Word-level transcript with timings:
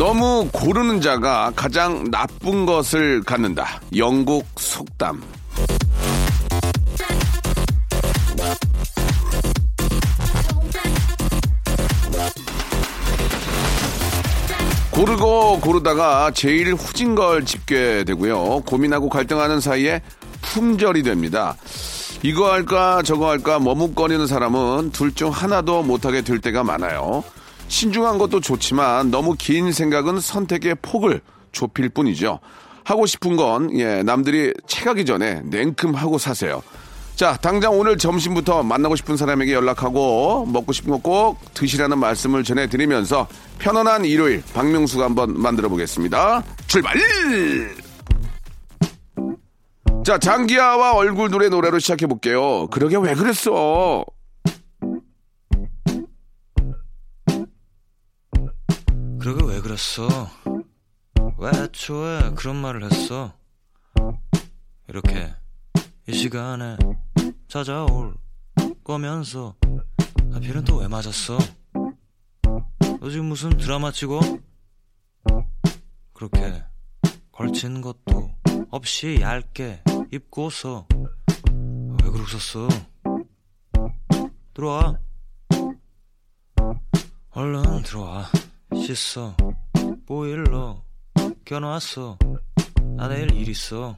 너무 0.00 0.48
고르는 0.50 1.02
자가 1.02 1.52
가장 1.54 2.10
나쁜 2.10 2.64
것을 2.64 3.22
갖는다 3.22 3.82
영국 3.94 4.46
속담 4.56 5.20
고르고 14.90 15.60
고르다가 15.60 16.30
제일 16.30 16.72
후진 16.72 17.14
걸 17.14 17.44
짚게 17.44 18.04
되고요. 18.04 18.62
고민하고 18.66 19.10
갈등하는 19.10 19.60
사이에 19.60 20.00
품절이 20.40 21.02
됩니다. 21.02 21.56
이거 22.22 22.50
할까 22.50 23.02
저거 23.02 23.28
할까 23.28 23.58
머뭇거리는 23.58 24.26
사람은 24.26 24.92
둘 24.92 25.14
중 25.14 25.28
하나도 25.28 25.82
못하게 25.82 26.22
될 26.22 26.38
때가 26.40 26.64
많아요. 26.64 27.22
신중한 27.74 28.18
것도 28.18 28.40
좋지만 28.40 29.10
너무 29.12 29.36
긴 29.38 29.72
생각은 29.72 30.18
선택의 30.20 30.76
폭을 30.82 31.20
좁힐 31.52 31.88
뿐이죠. 31.88 32.40
하고 32.84 33.06
싶은 33.06 33.36
건 33.36 33.70
예, 33.78 34.02
남들이 34.02 34.52
채가기 34.66 35.04
전에 35.04 35.40
냉큼 35.44 35.94
하고 35.94 36.18
사세요. 36.18 36.62
자, 37.14 37.36
당장 37.36 37.78
오늘 37.78 37.96
점심부터 37.96 38.62
만나고 38.64 38.96
싶은 38.96 39.16
사람에게 39.16 39.52
연락하고 39.52 40.46
먹고 40.46 40.72
싶은 40.72 40.90
거 40.90 40.98
꼭 40.98 41.38
드시라는 41.54 41.98
말씀을 41.98 42.42
전해드리면서 42.44 43.28
편안한 43.58 44.04
일요일 44.04 44.42
박명수가 44.52 45.04
한번 45.04 45.40
만들어 45.40 45.68
보겠습니다. 45.68 46.42
출발! 46.66 46.96
자, 50.04 50.18
장기하와 50.18 50.94
얼굴 50.94 51.30
노래 51.30 51.48
노래로 51.48 51.78
시작해 51.78 52.06
볼게요. 52.06 52.66
그러게 52.68 52.96
왜 52.96 53.14
그랬어? 53.14 54.04
그러게 59.20 59.44
왜 59.44 59.60
그랬어? 59.60 60.08
왜 61.38 61.50
애초에 61.50 62.30
그런 62.34 62.56
말을 62.56 62.84
했어? 62.84 63.32
이렇게 64.88 65.34
이 66.08 66.12
시간에 66.14 66.76
찾아올 67.48 68.14
거면서 68.82 69.54
하필은 70.32 70.64
또 70.64 70.78
왜 70.78 70.88
맞았어? 70.88 71.38
너 73.00 73.10
지금 73.10 73.26
무슨 73.26 73.56
드라마 73.56 73.92
치고? 73.92 74.20
그렇게 76.12 76.62
걸친 77.32 77.80
것도 77.80 78.34
없이 78.70 79.18
얇게 79.20 79.82
입고서 80.12 80.86
왜 82.02 82.10
그러셨어? 82.10 82.68
들어와 84.54 84.98
얼른 87.30 87.82
들어와 87.82 88.26
씻어 88.74 89.36
보일러 90.06 90.82
껴놨어 91.44 92.18
나 92.96 93.08
내일 93.08 93.32
일 93.34 93.48
있어 93.48 93.94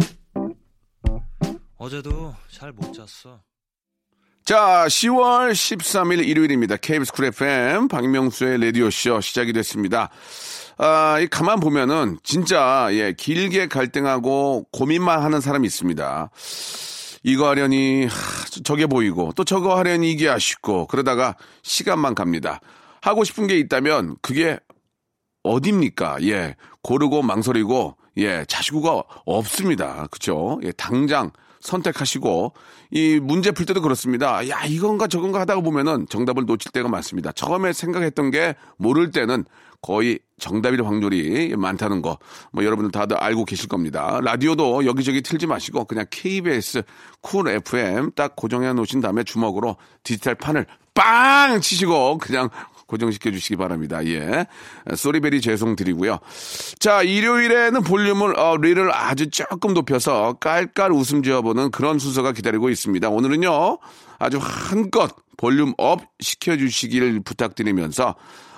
어제도 1.76 2.34
잘 2.50 2.72
못 2.72 2.92
잤어 2.92 3.40
자, 4.44 4.86
10월 4.88 5.52
13일 5.52 6.26
일요일입니다. 6.26 6.76
KBS 6.76 7.12
쿨 7.12 7.26
FM 7.26 7.86
박명수의 7.86 8.60
라디오쇼 8.60 9.20
시작이 9.20 9.52
됐습니다. 9.52 10.10
아, 10.78 11.20
이 11.20 11.28
가만 11.28 11.60
보면은 11.60 12.18
진짜 12.24 12.88
예, 12.90 13.12
길게 13.16 13.68
갈등하고 13.68 14.66
고민만 14.72 15.22
하는 15.22 15.40
사람이 15.40 15.64
있습니다. 15.64 16.30
이거 17.22 17.48
하려니 17.50 18.06
하, 18.06 18.44
저게 18.64 18.86
보이고 18.86 19.30
또 19.36 19.44
저거 19.44 19.78
하려니 19.78 20.10
이게 20.10 20.28
아쉽고 20.28 20.88
그러다가 20.88 21.36
시간만 21.62 22.16
갑니다. 22.16 22.60
하고 23.02 23.24
싶은 23.24 23.46
게 23.46 23.58
있다면 23.58 24.16
그게 24.22 24.58
어딥니까? 25.42 26.22
예. 26.22 26.56
고르고 26.82 27.22
망설이고 27.22 27.96
예, 28.18 28.44
자시구가 28.46 29.02
없습니다. 29.26 30.06
그죠? 30.10 30.58
예, 30.62 30.72
당장 30.72 31.30
선택하시고 31.60 32.54
이 32.90 33.20
문제 33.20 33.50
풀 33.50 33.66
때도 33.66 33.80
그렇습니다. 33.82 34.48
야 34.48 34.64
이건가 34.64 35.06
저건가 35.06 35.40
하다가 35.40 35.60
보면은 35.60 36.06
정답을 36.08 36.44
놓칠 36.44 36.72
때가 36.72 36.88
많습니다. 36.88 37.32
처음에 37.32 37.72
생각했던 37.72 38.30
게 38.30 38.54
모를 38.76 39.10
때는 39.10 39.44
거의 39.80 40.20
정답일 40.38 40.84
확률이 40.84 41.56
많다는 41.56 42.02
거, 42.02 42.18
뭐 42.52 42.64
여러분들 42.64 42.92
다들 42.92 43.16
알고 43.16 43.44
계실 43.44 43.68
겁니다. 43.68 44.20
라디오도 44.22 44.86
여기저기 44.86 45.22
틀지 45.22 45.46
마시고 45.46 45.84
그냥 45.86 46.04
KBS 46.10 46.82
쿨 47.20 47.48
FM 47.48 48.12
딱 48.12 48.36
고정해 48.36 48.72
놓으신 48.72 49.00
다음에 49.00 49.24
주먹으로 49.24 49.76
디지털 50.04 50.36
판을 50.36 50.66
빵 50.94 51.60
치시고 51.60 52.18
그냥 52.18 52.48
고정시켜 52.92 53.30
주시기 53.30 53.56
바랍니다. 53.56 54.04
예. 54.06 54.46
sorry 54.94 55.20
very 55.20 55.40
죄송드리고요. 55.40 56.18
자, 56.78 57.02
일요일에는 57.02 57.82
볼륨을, 57.82 58.38
어, 58.38 58.56
리를 58.58 58.94
아주 58.94 59.30
조금 59.30 59.72
높여서 59.72 60.34
깔깔 60.34 60.92
웃음 60.92 61.22
지어보는 61.22 61.70
그런 61.70 61.98
순서가 61.98 62.32
기다리고 62.32 62.68
있습니다. 62.68 63.08
오늘은요, 63.08 63.78
아주 64.18 64.38
한껏 64.40 65.10
볼륨 65.38 65.72
up 65.78 66.02
시켜주시길 66.20 67.20
부탁드리면서, 67.24 68.14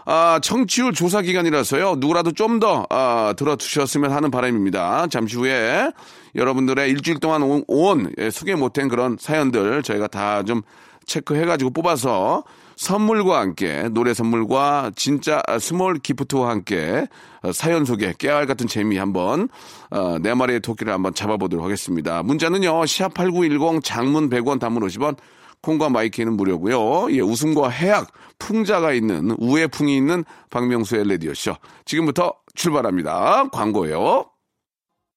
아, 0.07 0.41
청취율 0.43 0.93
조사 0.93 1.23
기간이라서요, 1.23 1.95
누구라도 1.99 2.33
좀 2.33 2.59
더, 2.59 2.87
아, 2.91 3.35
들어주셨으면 3.39 4.11
하는 4.11 4.31
바람입니다. 4.33 5.07
잠시 5.07 5.37
후에 5.37 5.91
여러분들의 6.35 6.91
일주일 6.91 7.21
동안 7.21 7.43
온, 7.43 7.65
온 7.69 8.13
예, 8.19 8.31
소개 8.31 8.57
못한 8.57 8.89
그런 8.89 9.17
사연들 9.19 9.85
저희가 9.85 10.09
다 10.09 10.43
좀 10.43 10.63
체크해가지고 11.07 11.71
뽑아서 11.71 12.45
선물과 12.77 13.41
함께 13.41 13.89
노래 13.91 14.15
선물과 14.15 14.93
진짜 14.97 15.43
small 15.61 15.99
gift와 15.99 16.51
함께 16.51 17.07
어, 17.43 17.53
사연 17.53 17.85
소개 17.85 18.13
깨알 18.17 18.47
같은 18.47 18.67
재미 18.67 18.97
한번 18.97 19.49
어, 19.91 20.19
네 20.19 20.35
마리의 20.35 20.61
토끼를 20.61 20.93
한번 20.93 21.15
잡아보도록 21.15 21.65
하겠습니다. 21.65 22.23
문자는요 22.23 22.73
샵8910 22.83 23.83
장문 23.83 24.31
100원 24.31 24.59
단문 24.61 24.83
50원 24.87 25.17
콩과 25.63 25.89
마이케이는 25.89 26.37
무료고요. 26.37 27.11
예, 27.13 27.21
웃음과 27.21 27.71
해학 27.71 28.09
풍자가 28.39 28.93
있는 28.93 29.35
우애풍이 29.39 29.97
있는 29.97 30.25
박명수의 30.51 31.09
radio 31.09 31.34
show 31.34 31.55
지금부터 31.87 32.35
출발합니다. 32.55 33.49
광고예요. 33.51 34.34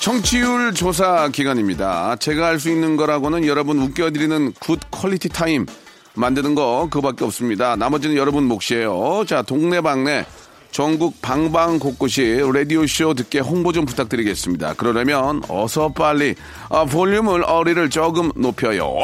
청취율 0.00 0.72
조사 0.74 1.28
기간입니다. 1.28 2.16
제가 2.16 2.46
할 2.46 2.58
수 2.58 2.70
있는 2.70 2.96
거라고는 2.96 3.46
여러분 3.46 3.78
웃겨드리는 3.78 4.52
good 4.60 4.80
quality 4.90 5.28
time 5.28 5.66
만드는 6.14 6.54
거 6.54 6.88
그거밖에 6.90 7.24
없습니다. 7.24 7.76
나머지는 7.76 8.16
여러분 8.16 8.44
몫이에요. 8.44 9.24
자, 9.26 9.42
동네방네 9.42 10.26
전국 10.70 11.20
방방 11.20 11.78
곳곳이 11.78 12.40
라디오쇼 12.52 13.14
듣게 13.14 13.40
홍보 13.40 13.72
좀 13.72 13.84
부탁드리겠습니다. 13.84 14.74
그러려면 14.74 15.42
어서 15.48 15.88
빨리 15.90 16.34
아, 16.68 16.84
볼륨을 16.84 17.44
어리를 17.44 17.90
조금 17.90 18.30
높여요. 18.36 18.94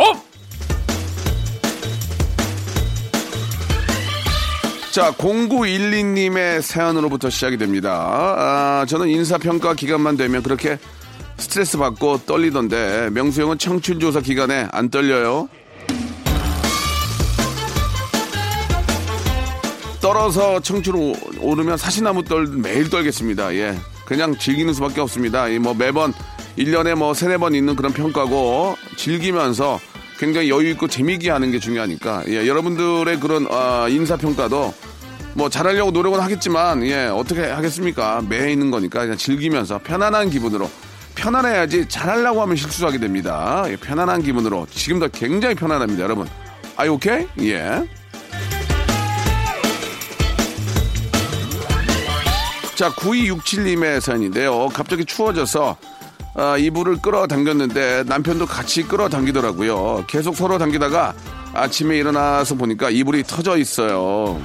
자, 4.96 5.12
0912님의 5.12 6.62
사연으로부터 6.62 7.28
시작이 7.28 7.58
됩니다. 7.58 7.93
아, 8.08 8.87
저는 8.88 9.10
인사평가 9.10 9.75
기간만 9.75 10.16
되면 10.16 10.43
그렇게 10.43 10.78
스트레스 11.37 11.76
받고 11.76 12.20
떨리던데 12.25 13.10
명수 13.10 13.43
형은 13.43 13.58
청춘 13.58 14.00
조사 14.00 14.20
기간에 14.20 14.66
안 14.72 14.88
떨려요? 14.88 15.50
떨어서 20.00 20.60
청춘 20.60 21.14
오르면 21.40 21.76
사시나무 21.76 22.25
떨 22.25 22.46
매일 22.46 22.88
떨겠습니다. 22.88 23.54
예. 23.56 23.78
그냥 24.06 24.34
즐기는 24.38 24.72
수밖에 24.72 25.02
없습니다. 25.02 25.46
뭐 25.60 25.75
매번 25.75 26.14
1년에 26.56 26.94
뭐 26.94 27.12
세네 27.12 27.37
번 27.37 27.54
있는 27.54 27.76
그런 27.76 27.93
평가고 27.93 28.76
즐기면서 28.96 29.78
굉장히 30.19 30.48
여유 30.48 30.70
있고 30.70 30.88
재미있게 30.88 31.31
하는 31.31 31.50
게 31.50 31.58
중요하니까 31.58 32.25
예, 32.28 32.46
여러분들의 32.46 33.20
그런 33.20 33.46
어, 33.50 33.87
인사 33.90 34.16
평가도 34.16 34.72
뭐 35.37 35.50
잘하려고 35.50 35.91
노력은 35.91 36.19
하겠지만 36.19 36.83
예, 36.87 37.06
어떻게 37.06 37.44
하겠습니까? 37.44 38.23
매해 38.27 38.50
있는 38.53 38.71
거니까 38.71 39.00
그냥 39.00 39.19
즐기면서 39.19 39.79
편안한 39.85 40.31
기분으로 40.31 40.71
편안해야지 41.15 41.88
잘하려고 41.88 42.41
하면 42.43 42.56
실수하게 42.56 42.99
됩니다. 42.99 43.65
예, 43.69 43.77
편안한 43.77 44.23
기분으로 44.23 44.67
지금도 44.71 45.11
굉장히 45.11 45.55
편안합니다, 45.55 46.03
여러분. 46.03 46.27
아이 46.77 46.88
오케이? 46.88 47.27
예. 47.43 47.87
자, 52.75 52.91
9267님의 52.93 54.00
사연인데요. 54.00 54.69
갑자기 54.69 55.05
추워져서 55.05 55.77
아, 56.35 56.56
이불을 56.59 57.00
끌어당겼는데 57.00 58.05
남편도 58.06 58.47
같이 58.47 58.82
끌어당기더라고요. 58.82 60.05
계속 60.06 60.35
서로 60.35 60.59
당기다가 60.59 61.15
아침에 61.55 61.97
일어나서 61.99 62.55
보니까 62.55 62.91
이불이 62.91 63.23
터져 63.25 63.56
있어요. 63.56 64.39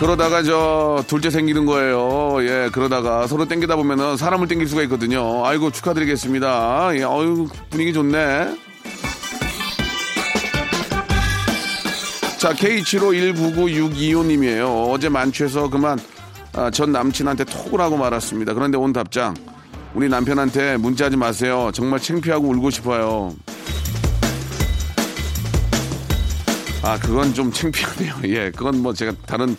그러다가 0.00 0.42
저 0.42 1.04
둘째 1.06 1.28
생기는 1.28 1.66
거예요. 1.66 2.38
예, 2.40 2.70
그러다가 2.72 3.26
서로 3.26 3.46
땡기다 3.46 3.76
보면은 3.76 4.16
사람을 4.16 4.48
땡길 4.48 4.66
수가 4.66 4.80
있거든요. 4.84 5.44
아이고 5.44 5.70
축하드리겠습니다. 5.70 6.96
예, 6.96 7.02
어유 7.02 7.46
분위기 7.68 7.92
좋네. 7.92 8.56
자, 12.38 12.54
K75199625님이에요. 12.54 14.90
어제 14.90 15.10
만취해서 15.10 15.68
그만 15.68 15.98
아, 16.54 16.70
전 16.70 16.92
남친한테 16.92 17.44
톡을 17.44 17.82
하고 17.82 17.98
말았습니다. 17.98 18.54
그런데 18.54 18.78
온 18.78 18.94
답장. 18.94 19.34
우리 19.92 20.08
남편한테 20.08 20.78
문자하지 20.78 21.18
마세요. 21.18 21.70
정말 21.74 22.00
창피하고 22.00 22.48
울고 22.48 22.70
싶어요. 22.70 23.34
아, 26.82 26.98
그건 26.98 27.34
좀 27.34 27.52
창피하네요. 27.52 28.14
예, 28.34 28.50
그건 28.50 28.80
뭐 28.80 28.94
제가 28.94 29.12
다른 29.26 29.54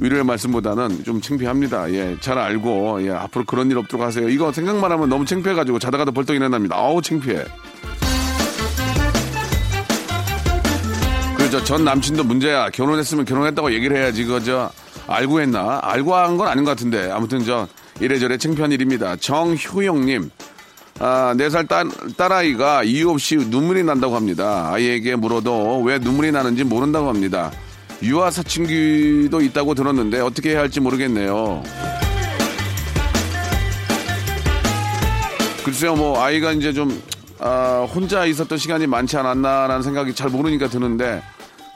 위로의 0.00 0.24
말씀보다는 0.24 1.04
좀 1.04 1.20
창피합니다. 1.20 1.92
예, 1.92 2.16
잘 2.20 2.38
알고, 2.38 3.04
예, 3.06 3.10
앞으로 3.10 3.44
그런 3.44 3.70
일 3.70 3.78
없도록 3.78 4.04
하세요. 4.06 4.28
이거 4.28 4.50
생각만 4.52 4.90
하면 4.92 5.08
너무 5.08 5.24
창피해가지고 5.24 5.78
자다가도 5.78 6.12
벌떡 6.12 6.34
일어납니다. 6.36 6.76
아우, 6.76 7.00
창피해. 7.02 7.44
그죠. 11.36 11.62
전 11.64 11.84
남친도 11.84 12.24
문제야. 12.24 12.70
결혼했으면 12.70 13.24
결혼했다고 13.24 13.72
얘기를 13.74 13.96
해야지. 13.96 14.24
그저 14.24 14.70
알고 15.06 15.40
했나? 15.40 15.80
알고 15.82 16.14
한 16.14 16.36
건 16.36 16.48
아닌 16.48 16.64
것 16.64 16.70
같은데. 16.70 17.10
아무튼 17.10 17.44
저 17.44 17.68
이래저래 18.00 18.38
창피한 18.38 18.72
일입니다. 18.72 19.16
정효영님. 19.16 20.30
아, 21.00 21.34
4살 21.36 21.68
딸, 21.68 21.86
딸아이가 22.16 22.84
이유 22.84 23.10
없이 23.10 23.36
눈물이 23.36 23.82
난다고 23.82 24.14
합니다. 24.14 24.70
아이에게 24.72 25.16
물어도 25.16 25.82
왜 25.82 25.98
눈물이 25.98 26.32
나는지 26.32 26.64
모른다고 26.64 27.08
합니다. 27.08 27.50
유아 28.02 28.30
사춘기도 28.30 29.40
있다고 29.40 29.74
들었는데 29.74 30.20
어떻게 30.20 30.50
해야 30.50 30.60
할지 30.60 30.80
모르겠네요. 30.80 31.62
글쎄요, 35.64 35.94
뭐, 35.94 36.20
아이가 36.20 36.50
이제 36.50 36.72
좀, 36.72 37.00
아, 37.38 37.86
혼자 37.94 38.24
있었던 38.26 38.58
시간이 38.58 38.88
많지 38.88 39.16
않았나라는 39.16 39.82
생각이 39.82 40.12
잘 40.12 40.28
모르니까 40.28 40.68
드는데, 40.68 41.22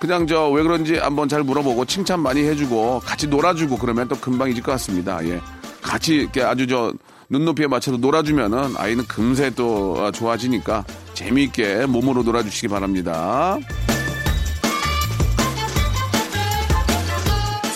그냥 0.00 0.26
저 0.26 0.50
왜 0.50 0.62
그런지 0.64 0.96
한번 0.96 1.28
잘 1.28 1.44
물어보고 1.44 1.84
칭찬 1.84 2.20
많이 2.20 2.42
해주고 2.42 3.00
같이 3.04 3.28
놀아주고 3.28 3.78
그러면 3.78 4.08
또 4.08 4.16
금방 4.16 4.50
잊을 4.50 4.60
것 4.62 4.72
같습니다. 4.72 5.24
예. 5.26 5.40
같이 5.80 6.16
이렇게 6.16 6.42
아주 6.42 6.66
저 6.66 6.92
눈높이에 7.30 7.66
맞춰서 7.66 7.96
놀아주면은 7.96 8.74
아이는 8.76 9.06
금세 9.06 9.50
또 9.50 9.96
아, 10.00 10.10
좋아지니까 10.10 10.84
재미있게 11.14 11.86
몸으로 11.86 12.22
놀아주시기 12.24 12.68
바랍니다. 12.68 13.56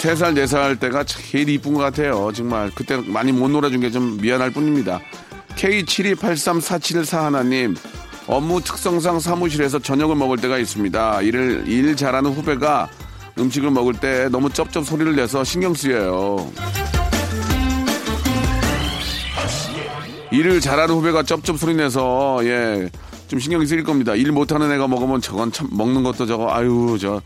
세 0.01 0.15
살, 0.17 0.33
네 0.35 0.47
살 0.47 0.77
때가 0.77 1.05
제일 1.05 1.49
이쁜 1.51 1.75
것 1.75 1.81
같아요. 1.81 2.31
정말. 2.33 2.71
그때 2.75 2.97
많이 3.07 3.33
못 3.33 3.49
놀아준 3.49 3.81
게 3.81 3.91
좀 3.91 4.17
미안할 4.21 4.51
뿐입니다. 4.51 5.01
K72834741님, 5.57 7.77
업무 8.27 8.61
특성상 8.63 9.19
사무실에서 9.21 9.79
저녁을 9.79 10.17
먹을 10.17 10.37
때가 10.39 10.59
있습니다. 10.59 11.23
일을, 11.23 11.65
일 11.67 11.97
잘하는 11.97 12.31
후배가 12.33 12.89
음식을 13.39 13.71
먹을 13.71 13.93
때 13.95 14.29
너무 14.31 14.49
쩝쩝 14.51 14.85
소리를 14.87 15.15
내서 15.17 15.43
신경 15.45 15.75
쓰여요. 15.75 16.51
일을 20.31 20.61
잘하는 20.61 20.95
후배가 20.95 21.23
쩝쩝 21.25 21.59
소리 21.59 21.75
내서, 21.75 22.39
예, 22.45 22.89
좀 23.29 23.39
신경이 23.41 23.67
쓰일 23.67 23.83
겁니다. 23.85 24.15
일 24.15 24.33
못하는 24.33 24.71
애가 24.73 24.87
먹으면 24.89 25.21
저건 25.21 25.51
참, 25.53 25.69
먹는 25.73 26.03
것도 26.05 26.25
저거, 26.27 26.53
아유, 26.55 26.97
저, 27.01 27.21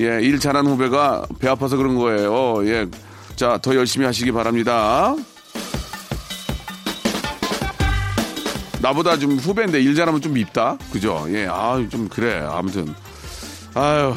예, 0.00 0.18
일 0.22 0.40
잘하는 0.40 0.70
후배가 0.72 1.26
배 1.38 1.48
아파서 1.48 1.76
그런 1.76 1.96
거예요. 1.96 2.66
예. 2.66 2.86
자, 3.36 3.58
더 3.60 3.74
열심히 3.74 4.06
하시기 4.06 4.32
바랍니다. 4.32 5.14
나보다 8.80 9.18
좀 9.18 9.32
후배인데 9.32 9.80
일 9.82 9.94
잘하면 9.94 10.22
좀 10.22 10.32
밉다. 10.32 10.78
그죠? 10.90 11.26
예, 11.28 11.46
아, 11.50 11.84
좀 11.90 12.08
그래. 12.08 12.42
아무튼. 12.50 12.94
아유, 13.74 14.14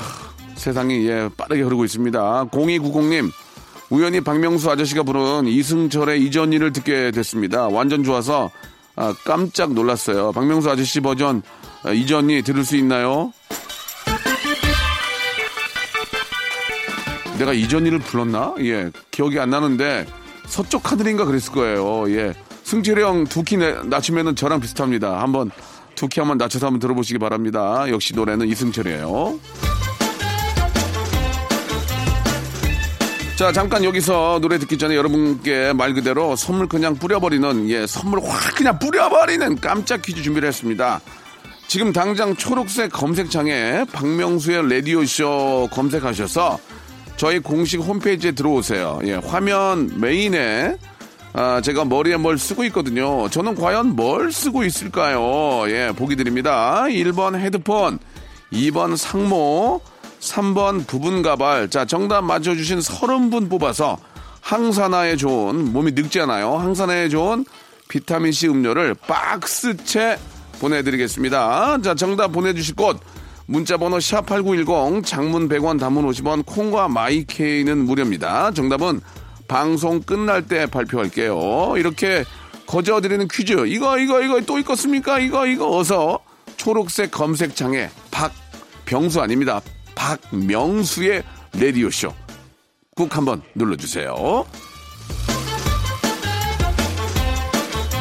세상이 0.55 1.05
예, 1.07 1.29
빠르게 1.35 1.61
흐르고 1.63 1.83
있습니다. 1.83 2.45
0290님, 2.45 3.29
우연히 3.89 4.21
박명수 4.21 4.71
아저씨가 4.71 5.03
부른 5.03 5.47
이승철의 5.47 6.23
이전일을 6.23 6.71
듣게 6.71 7.11
됐습니다. 7.11 7.67
완전 7.67 8.03
좋아서 8.03 8.49
아, 8.95 9.13
깜짝 9.25 9.73
놀랐어요. 9.73 10.31
박명수 10.31 10.69
아저씨 10.69 11.01
버전 11.01 11.41
아, 11.83 11.91
이전이 11.91 12.43
들을 12.43 12.63
수 12.63 12.77
있나요? 12.77 13.33
내가 17.43 17.51
이전일을 17.53 17.99
불렀나? 17.99 18.55
예, 18.59 18.89
기억이 19.11 19.37
안 19.39 19.49
나는데 19.49 20.05
서쪽 20.47 20.89
하늘인가 20.91 21.25
그랬을 21.25 21.51
거예요. 21.51 22.09
예. 22.15 22.33
승철이 22.63 23.01
형 23.01 23.25
두 23.25 23.43
키 23.43 23.57
낮추면은 23.57 24.35
저랑 24.35 24.61
비슷합니다. 24.61 25.21
한번 25.21 25.51
두 25.95 26.07
키 26.07 26.19
한번 26.21 26.37
낮춰서 26.37 26.67
한번 26.67 26.79
들어보시기 26.79 27.19
바랍니다. 27.19 27.85
역시 27.89 28.15
노래는 28.15 28.47
이승철이에요. 28.47 29.39
자, 33.35 33.51
잠깐 33.51 33.83
여기서 33.83 34.39
노래 34.41 34.57
듣기 34.57 34.77
전에 34.77 34.95
여러분께 34.95 35.73
말 35.73 35.93
그대로 35.93 36.35
선물 36.37 36.67
그냥 36.67 36.95
뿌려버리는, 36.95 37.69
예, 37.69 37.85
선물 37.87 38.21
확 38.23 38.55
그냥 38.55 38.79
뿌려버리는 38.79 39.59
깜짝 39.59 40.01
퀴즈 40.01 40.21
준비를 40.21 40.47
했습니다. 40.47 41.01
지금 41.67 41.91
당장 41.91 42.35
초록색 42.35 42.91
검색창에 42.91 43.85
박명수의 43.91 44.69
라디오쇼 44.69 45.69
검색하셔서 45.71 46.59
저희 47.17 47.39
공식 47.39 47.79
홈페이지에 47.79 48.31
들어오세요. 48.31 48.99
예, 49.05 49.13
화면 49.13 49.91
메인에 49.99 50.77
아, 51.33 51.61
제가 51.61 51.85
머리에 51.85 52.17
뭘 52.17 52.37
쓰고 52.37 52.63
있거든요. 52.65 53.27
저는 53.29 53.55
과연 53.55 53.95
뭘 53.95 54.31
쓰고 54.31 54.63
있을까요? 54.63 55.63
예, 55.67 55.91
보기 55.95 56.15
드립니다. 56.15 56.83
1번 56.87 57.35
헤드폰, 57.39 57.97
2번 58.51 58.95
상모, 58.95 59.81
3번 60.19 60.85
부분 60.85 61.23
가발. 61.23 61.69
자, 61.69 61.85
정답 61.85 62.21
맞춰주신 62.23 62.79
30분 62.79 63.49
뽑아서 63.49 63.97
항산화에 64.41 65.15
좋은, 65.15 65.73
몸이 65.73 65.91
늙지 65.93 66.19
않아요. 66.21 66.55
항산화에 66.57 67.09
좋은 67.09 67.45
비타민C 67.87 68.49
음료를 68.49 68.93
박스채 68.93 70.19
보내드리겠습니다. 70.59 71.81
자, 71.81 71.95
정답 71.95 72.31
보내주실 72.31 72.75
곳, 72.75 72.99
문자번호 73.45 73.97
샵8910, 73.97 75.05
장문 75.05 75.49
100원, 75.49 75.79
단문 75.79 76.07
50원, 76.09 76.45
콩과 76.45 76.87
마이케이는 76.87 77.77
무료입니다. 77.85 78.51
정답은 78.51 79.01
방송 79.47 80.01
끝날 80.01 80.47
때 80.47 80.65
발표할게요. 80.65 81.73
이렇게 81.77 82.23
거저드리는 82.67 83.27
퀴즈. 83.27 83.67
이거, 83.67 83.99
이거, 83.99 84.21
이거 84.21 84.41
또 84.41 84.57
있겠습니까? 84.59 85.19
이거, 85.19 85.45
이거 85.45 85.77
어서 85.77 86.19
초록색 86.57 87.11
검색창에 87.11 87.89
박병수 88.11 89.21
아닙니다. 89.21 89.61
박명수의 89.95 91.23
레디오쇼. 91.53 92.13
꾹 92.95 93.15
한번 93.15 93.41
눌러주세요. 93.55 94.45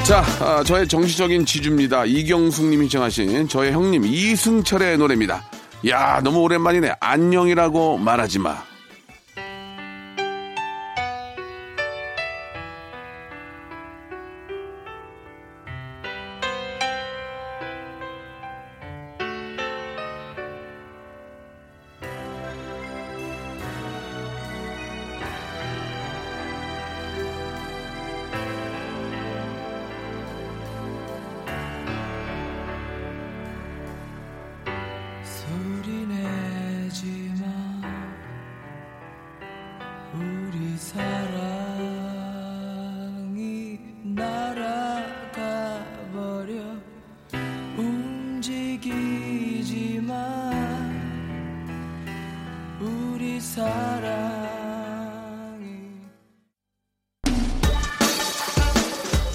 자, 0.04 0.20
아, 0.40 0.64
저의 0.64 0.88
정치적인 0.88 1.46
지주입니다. 1.46 2.04
이경숙 2.04 2.66
님이 2.66 2.88
정하신 2.88 3.46
저의 3.48 3.72
형님 3.72 4.04
이승철의 4.04 4.98
노래입니다. 4.98 5.44
야, 5.88 6.20
너무 6.22 6.40
오랜만이네. 6.40 6.94
안녕이라고 7.00 7.98
말하지 7.98 8.40
마. 8.40 8.71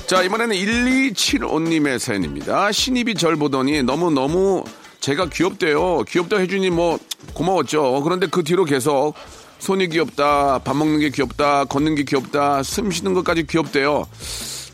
자, 0.07 0.23
이번에는 0.23 0.55
1275님의 0.55 1.99
사연입니다. 1.99 2.71
신입이 2.71 3.15
절 3.15 3.35
보더니 3.35 3.83
너무너무 3.83 4.63
제가 5.01 5.27
귀엽대요. 5.29 6.03
귀엽다 6.07 6.37
해주니 6.37 6.69
뭐 6.69 6.97
고마웠죠. 7.33 8.01
그런데 8.03 8.27
그 8.27 8.41
뒤로 8.43 8.63
계속 8.63 9.15
손이 9.59 9.89
귀엽다, 9.89 10.59
밥 10.59 10.77
먹는 10.77 10.99
게 10.99 11.09
귀엽다, 11.09 11.65
걷는 11.65 11.95
게 11.95 12.03
귀엽다, 12.03 12.63
숨 12.63 12.89
쉬는 12.89 13.13
것까지 13.15 13.45
귀엽대요. 13.47 14.05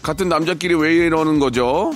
같은 0.04 0.30
남자끼리 0.30 0.75
왜 0.75 0.94
이러는 0.94 1.40
거죠? 1.40 1.92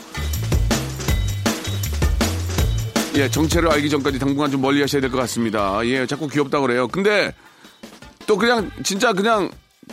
예, 3.15 3.29
정체를 3.29 3.69
알기 3.71 3.89
전까지 3.89 4.17
당분간 4.19 4.49
좀 4.49 4.61
멀리 4.61 4.81
하셔야 4.81 5.01
될 5.01 5.11
것 5.11 5.17
같습니다. 5.17 5.85
예, 5.85 6.07
자꾸 6.07 6.27
귀엽다 6.27 6.59
그래요. 6.61 6.87
근데 6.87 7.33
또 8.25 8.35
그냥 8.37 8.71
진짜 8.83 9.13
그냥 9.13 9.49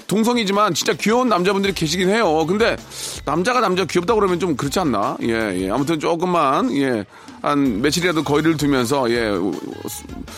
동성이지만 0.07 0.75
진짜 0.75 0.93
귀여운 0.95 1.29
남자분들이 1.29 1.73
계시긴 1.73 2.09
해요. 2.11 2.45
근데 2.47 2.77
남자가 3.25 3.61
남자 3.61 3.85
귀엽다 3.85 4.15
그러면 4.15 4.39
좀 4.39 4.57
그렇지 4.57 4.79
않나? 4.81 5.17
예, 5.23 5.29
예. 5.63 5.71
아무튼 5.71 5.99
조금만 5.99 6.75
예. 6.77 7.05
한 7.43 7.81
며칠이라도 7.83 8.23
거리를 8.25 8.57
두면서 8.57 9.11
예. 9.11 9.33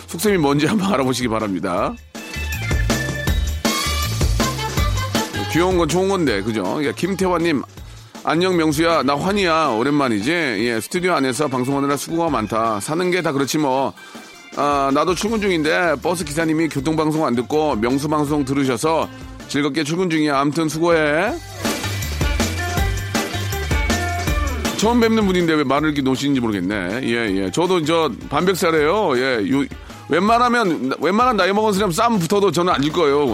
속셈이 0.08 0.38
뭔지 0.38 0.66
한번 0.68 0.92
알아보시기 0.92 1.28
바랍니다. 1.28 1.94
귀여운 5.52 5.78
건 5.78 5.88
좋은 5.88 6.08
건데, 6.08 6.42
그죠? 6.42 6.80
예, 6.84 6.92
김태환님, 6.92 7.62
안녕 8.24 8.56
명수야, 8.56 9.04
나 9.04 9.16
환이야, 9.16 9.68
오랜만이지? 9.68 10.30
예, 10.30 10.80
스튜디오 10.82 11.14
안에서 11.14 11.48
방송하느라 11.48 11.96
수고가 11.96 12.28
많다. 12.28 12.80
사는 12.80 13.10
게 13.10 13.22
다 13.22 13.32
그렇지 13.32 13.58
뭐. 13.58 13.94
아, 14.58 14.90
나도 14.92 15.14
출근 15.14 15.40
중인데 15.40 15.96
버스 16.02 16.24
기사님이 16.24 16.68
교통방송 16.68 17.24
안 17.26 17.34
듣고 17.36 17.76
명수 17.76 18.08
방송 18.08 18.44
들으셔서 18.44 19.08
즐겁게 19.48 19.84
출근 19.84 20.10
중이야. 20.10 20.38
암튼 20.38 20.68
수고해. 20.68 21.32
처음 24.76 25.00
뵙는 25.00 25.26
분인데 25.26 25.54
왜 25.54 25.64
말을 25.64 25.88
이렇게 25.88 26.02
놓으시는지 26.02 26.40
모르겠네. 26.40 27.00
예, 27.04 27.44
예. 27.44 27.50
저도 27.50 27.82
저 27.84 28.10
반백살이에요. 28.28 29.18
예. 29.18 29.50
요, 29.50 29.64
웬만하면, 30.08 30.92
웬만한 31.00 31.36
나이 31.36 31.52
먹은 31.52 31.72
사람 31.72 31.90
싸움 31.90 32.18
붙어도 32.18 32.52
저는 32.52 32.72
안질 32.74 32.92
거예요. 32.92 33.26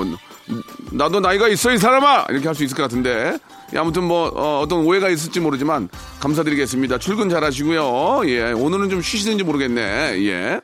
나도 0.92 1.20
나이가 1.20 1.48
있어, 1.48 1.72
이 1.72 1.78
사람아! 1.78 2.26
이렇게 2.30 2.46
할 2.46 2.54
수 2.54 2.62
있을 2.64 2.76
것 2.76 2.82
같은데. 2.84 3.36
예, 3.74 3.78
아무튼 3.78 4.04
뭐, 4.04 4.30
어, 4.34 4.66
떤 4.68 4.80
오해가 4.84 5.08
있을지 5.08 5.40
모르지만, 5.40 5.88
감사드리겠습니다. 6.20 6.98
출근 6.98 7.28
잘 7.28 7.42
하시고요. 7.42 8.22
예. 8.30 8.52
오늘은 8.52 8.88
좀 8.90 9.02
쉬시는지 9.02 9.42
모르겠네. 9.44 9.80
예. 10.26 10.60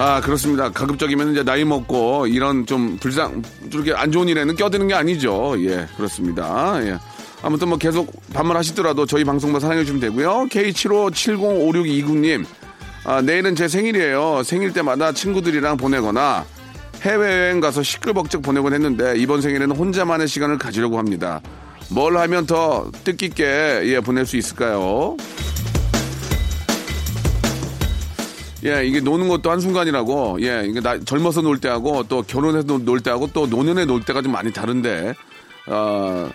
아, 0.00 0.18
그렇습니다. 0.22 0.70
가급적이면 0.70 1.32
이제 1.32 1.42
나이 1.44 1.62
먹고 1.62 2.26
이런 2.26 2.64
좀 2.64 2.96
불상, 2.96 3.42
저렇게 3.70 3.92
안 3.92 4.10
좋은 4.10 4.28
일에는 4.28 4.56
껴드는 4.56 4.88
게 4.88 4.94
아니죠. 4.94 5.54
예, 5.58 5.86
그렇습니다. 5.94 6.82
예. 6.86 6.98
아무튼 7.42 7.68
뭐 7.68 7.76
계속 7.76 8.10
반말하시더라도 8.32 9.04
저희 9.04 9.24
방송만 9.24 9.60
사랑해주시면 9.60 10.00
되고요. 10.00 10.46
K75705629님, 10.50 12.46
아, 13.04 13.20
내일은 13.20 13.54
제 13.54 13.68
생일이에요. 13.68 14.42
생일 14.42 14.72
때마다 14.72 15.12
친구들이랑 15.12 15.76
보내거나 15.76 16.46
해외여행 17.02 17.60
가서 17.60 17.82
시끌벅적 17.82 18.40
보내곤 18.40 18.72
했는데 18.72 19.18
이번 19.18 19.42
생일에는 19.42 19.76
혼자만의 19.76 20.28
시간을 20.28 20.56
가지려고 20.56 20.96
합니다. 20.96 21.42
뭘 21.90 22.16
하면 22.16 22.46
더 22.46 22.90
뜻깊게 23.04 23.82
예, 23.84 24.00
보낼 24.00 24.24
수 24.24 24.38
있을까요? 24.38 25.18
예, 28.64 28.84
이게 28.86 29.00
노는 29.00 29.28
것도 29.28 29.50
한순간이라고, 29.50 30.38
예, 30.42 30.64
이게 30.68 30.80
나, 30.80 30.98
젊어서 31.00 31.40
놀 31.40 31.58
때하고 31.58 32.04
또 32.08 32.22
결혼해서 32.22 32.78
놀 32.78 33.00
때하고 33.00 33.30
또 33.32 33.46
노년에 33.46 33.86
놀 33.86 34.02
때가 34.04 34.20
좀 34.20 34.32
많이 34.32 34.52
다른데, 34.52 35.14
어, 35.68 36.30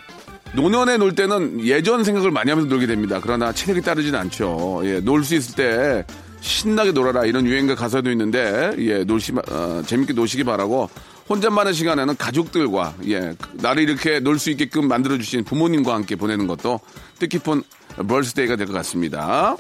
노년에 0.56 0.98
놀 0.98 1.14
때는 1.14 1.64
예전 1.66 2.04
생각을 2.04 2.32
많이 2.32 2.50
하면서 2.50 2.68
놀게 2.70 2.88
됩니다. 2.88 3.20
그러나 3.22 3.52
체력이 3.52 3.82
따르진 3.82 4.16
않죠. 4.16 4.82
예, 4.86 5.00
놀 5.02 5.24
수 5.24 5.36
있을 5.36 5.56
때 5.56 6.06
신나게 6.42 6.92
놀아라 6.94 7.26
이런 7.26 7.46
유행가 7.46 7.76
가사도 7.76 8.10
있는데, 8.12 8.72
예, 8.80 9.04
놀시, 9.04 9.32
어, 9.52 9.82
재밌게 9.86 10.14
노시기 10.14 10.44
바라고, 10.44 10.90
혼잣말의 11.30 11.74
시간에는 11.76 12.16
가족들과, 12.18 12.94
예, 13.08 13.34
나를 13.54 13.84
이렇게 13.84 14.20
놀 14.20 14.40
수 14.40 14.50
있게끔 14.50 14.88
만들어주신 14.88 15.44
부모님과 15.44 15.94
함께 15.94 16.16
보내는 16.16 16.48
것도 16.48 16.80
뜻깊은 17.20 17.64
벌스데이가 18.08 18.56
될 18.56 18.66
것 18.68 18.74
같습니다. 18.74 19.56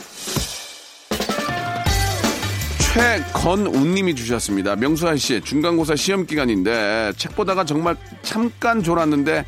최건운님이 2.95 4.15
주셨습니다. 4.15 4.77
명수아 4.77 5.17
씨, 5.17 5.41
중간고사 5.41 5.97
시험 5.97 6.25
기간인데 6.25 7.11
책 7.17 7.35
보다가 7.35 7.65
정말 7.65 7.97
잠깐 8.21 8.81
졸았는데 8.81 9.45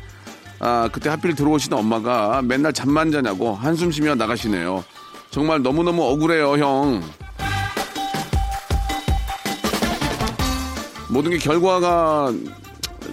아, 0.58 0.90
그때 0.92 1.08
하필 1.08 1.34
들어오신 1.34 1.72
엄마가 1.72 2.42
맨날 2.42 2.74
잠만 2.74 3.10
자냐고 3.10 3.54
한숨 3.54 3.90
쉬며 3.90 4.14
나가시네요. 4.16 4.84
정말 5.30 5.62
너무너무 5.62 6.02
억울해요, 6.02 6.58
형. 6.58 7.02
모든 11.08 11.30
게 11.30 11.38
결과가 11.38 12.34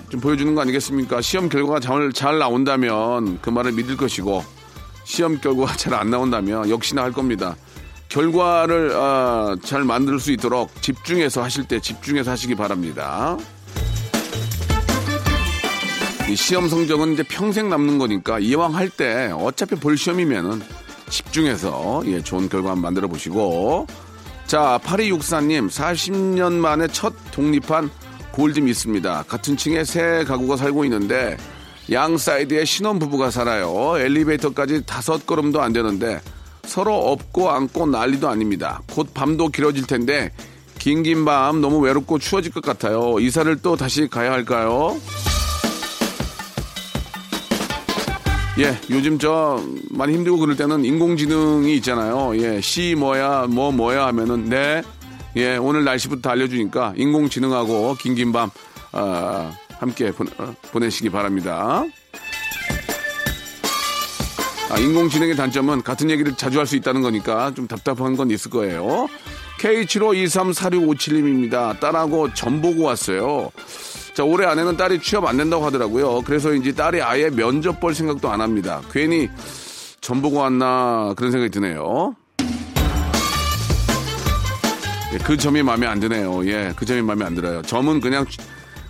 좀 0.10 0.20
보여주는 0.20 0.54
거 0.54 0.60
아니겠습니까? 0.60 1.22
시험 1.22 1.48
결과가 1.48 1.80
잘, 1.80 2.12
잘 2.12 2.40
나온다면 2.40 3.40
그 3.42 3.50
말을 3.50 3.72
믿을 3.72 3.96
것이고 3.96 4.44
시험 5.06 5.40
결과가 5.40 5.78
잘 5.78 5.94
안 5.94 6.10
나온다면 6.10 6.70
역시나 6.70 7.04
할 7.04 7.14
겁니다. 7.14 7.56
결과를 8.16 8.92
어, 8.92 9.58
잘 9.62 9.84
만들 9.84 10.22
수 10.22 10.32
있도록 10.32 10.82
집중해서 10.82 11.44
하실 11.44 11.66
때 11.66 11.82
집중해서 11.82 12.32
하시기 12.32 12.56
바랍니다. 12.56 13.38
이 16.30 16.36
시험 16.36 16.70
성적은 16.70 17.14
이제 17.14 17.24
평생 17.24 17.70
남는 17.70 17.98
거니까 17.98 18.40
이왕 18.40 18.74
할 18.74 18.90
때 18.90 19.32
어차피 19.36 19.76
볼 19.76 19.98
시험이면은 19.98 20.62
집중해서 21.10 22.04
예, 22.06 22.22
좋은 22.22 22.48
결과 22.48 22.70
한번 22.70 22.84
만들어 22.84 23.10
보시고 23.10 23.86
자 24.48 24.80
8264님 24.86 25.70
40년 25.70 26.54
만에 26.54 26.88
첫 26.88 27.14
독립한 27.32 27.92
골dim이 28.32 28.72
있습니다. 28.72 29.26
같은 29.28 29.58
층에 29.58 29.84
새 29.84 30.24
가구가 30.26 30.56
살고 30.56 30.86
있는데 30.86 31.36
양 31.92 32.18
사이드에 32.18 32.64
신혼 32.64 32.98
부부가 32.98 33.30
살아요. 33.30 33.98
엘리베이터까지 33.98 34.86
다섯 34.86 35.28
걸음도 35.28 35.62
안 35.62 35.74
되는데 35.74 36.22
서로 36.66 36.96
업고 36.96 37.50
안고 37.50 37.86
난리도 37.88 38.28
아닙니다. 38.28 38.82
곧 38.92 39.14
밤도 39.14 39.50
길어질 39.50 39.88
텐데 39.88 40.32
긴긴 40.80 41.26
밤 41.26 41.62
너무 41.62 41.80
외롭고 41.80 42.20
추워질 42.20 42.52
것 42.52 42.64
같아요. 42.64 43.20
이사를 43.20 43.62
또 43.62 43.76
다시 43.76 44.08
가야 44.08 44.32
할까요? 44.32 45.00
예, 48.58 48.78
요즘 48.90 49.20
저 49.20 49.62
많이 49.90 50.14
힘들고 50.14 50.38
그럴 50.38 50.56
때는 50.56 50.86
인공지능이 50.86 51.76
있잖아요. 51.78 52.38
예, 52.38 52.62
시 52.62 52.96
뭐야 52.98 53.48
뭐 53.50 53.72
뭐야 53.72 54.06
하면은 54.08 54.46
네, 54.46 54.82
예 55.36 55.58
오늘 55.58 55.84
날씨부터 55.84 56.30
알려주니까 56.30 56.94
인공지능하고 56.96 57.96
긴긴 57.96 58.32
밤 58.32 58.50
어, 58.94 59.52
함께 59.80 60.12
보, 60.12 60.24
어, 60.38 60.56
보내시기 60.72 61.10
바랍니다. 61.10 61.84
아, 64.76 64.78
인공지능의 64.78 65.36
단점은 65.38 65.82
같은 65.84 66.10
얘기를 66.10 66.36
자주 66.36 66.60
할 66.60 66.68
수 66.68 66.76
있다는 66.76 67.02
거니까 67.02 67.54
좀 67.56 67.66
답답한 67.66 68.18
건 68.18 68.30
있을 68.30 68.52
거예요. 68.52 69.08
K75234657님입니다. 69.60 71.80
딸하고 71.80 72.34
점 72.34 72.62
보고 72.62 72.84
왔어요. 72.84 73.52
자, 74.14 74.26
올해 74.26 74.46
안에는 74.46 74.76
딸이 74.76 75.00
취업 75.00 75.24
안 75.26 75.38
된다고 75.38 75.66
하더라고요. 75.66 76.24
그래서인지 76.24 76.76
딸이 76.76 77.02
아예 77.02 77.30
면접 77.30 77.80
볼 77.80 77.96
생각도 77.96 78.30
안 78.30 78.42
합니다. 78.42 78.82
괜히 78.92 79.30
점 80.02 80.22
보고 80.22 80.40
왔나 80.40 81.14
그런 81.16 81.32
생각이 81.32 81.52
드네요. 81.52 82.14
예, 85.14 85.18
그 85.20 85.38
점이 85.38 85.64
마음에 85.64 85.88
안 85.88 86.02
드네요. 86.02 86.46
예, 86.48 86.74
그 86.76 86.86
점이 86.86 87.02
마음에 87.02 87.24
안 87.24 87.34
들어요. 87.34 87.62
점은 87.62 88.02
그냥 88.02 88.26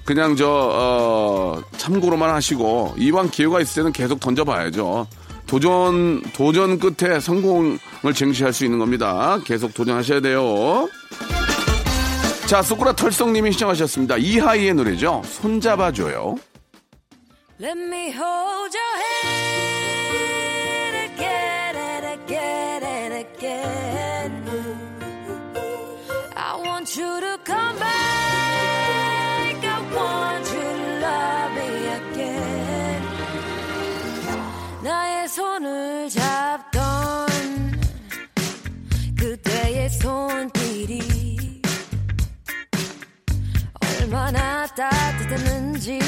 그냥 0.04 0.36
저 0.36 0.50
어, 0.50 1.62
참고로만 1.78 2.32
하시고 2.32 2.96
이왕 2.98 3.30
기회가 3.30 3.62
있을 3.62 3.84
때는 3.84 3.92
계속 3.92 4.20
던져봐야죠. 4.20 5.06
도전 5.46 6.22
도전 6.34 6.80
끝에 6.80 7.20
성공을 7.20 8.14
쟁취할 8.14 8.52
수 8.54 8.66
있는 8.66 8.80
겁니다. 8.80 9.40
계속 9.46 9.74
도전하셔야 9.74 10.20
돼요. 10.20 10.90
자, 12.48 12.62
소쿠라 12.62 12.94
털성님이 12.94 13.52
시청하셨습니다. 13.54 14.18
이하이의 14.18 14.74
노래죠. 14.76 15.22
손잡아줘요. 15.26 16.36
Let 17.60 17.80
me 17.80 18.12
hold 18.12 18.76
your 18.76 18.96
hand 19.04 19.55
따뜻했는지 44.76 46.00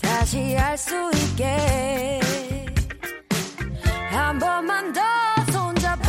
다시 0.00 0.56
알 0.58 0.76
수 0.76 0.94
있게. 1.14 2.20
한 4.10 4.38
번만 4.38 4.92
더 4.92 5.00
손잡아줘요. 5.52 6.06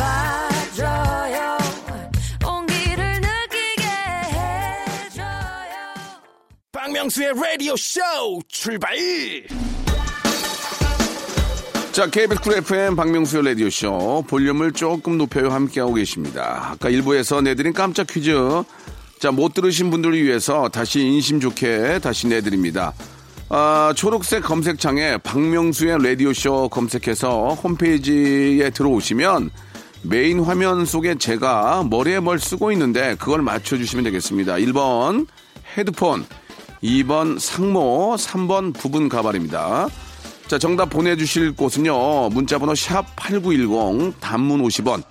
온기를 2.46 3.20
느끼게 3.20 3.86
해줘요. 4.32 5.24
박명수의 6.72 7.32
라디오 7.34 7.76
쇼 7.76 8.00
출발! 8.48 8.96
자, 11.92 12.06
KBS 12.06 12.40
쿨 12.40 12.54
FM 12.56 12.96
박명수의 12.96 13.44
라디오쇼 13.44 14.24
볼륨을 14.26 14.72
조금 14.72 15.18
높여요. 15.18 15.50
함께하고 15.50 15.92
계십니다. 15.94 16.70
아까 16.72 16.88
일부에서 16.88 17.42
내드린 17.42 17.74
깜짝 17.74 18.06
퀴즈. 18.06 18.32
자, 19.22 19.30
못 19.30 19.54
들으신 19.54 19.92
분들을 19.92 20.20
위해서 20.20 20.68
다시 20.68 20.98
인심 20.98 21.38
좋게 21.38 22.00
다시 22.00 22.26
내드립니다. 22.26 22.92
아, 23.50 23.92
초록색 23.94 24.42
검색창에 24.42 25.18
박명수의 25.18 26.02
라디오쇼 26.02 26.70
검색해서 26.70 27.50
홈페이지에 27.50 28.70
들어오시면 28.70 29.50
메인 30.02 30.40
화면 30.40 30.84
속에 30.84 31.14
제가 31.14 31.84
머리에 31.88 32.18
뭘 32.18 32.40
쓰고 32.40 32.72
있는데 32.72 33.14
그걸 33.14 33.42
맞춰주시면 33.42 34.02
되겠습니다. 34.06 34.54
1번 34.54 35.28
헤드폰, 35.78 36.26
2번 36.82 37.38
상모, 37.38 38.16
3번 38.16 38.74
부분 38.74 39.08
가발입니다. 39.08 39.86
자, 40.48 40.58
정답 40.58 40.90
보내주실 40.90 41.54
곳은요. 41.54 42.30
문자번호 42.30 42.74
샵 42.74 43.06
8910, 43.14 44.18
단문 44.18 44.62
50원, 44.62 45.04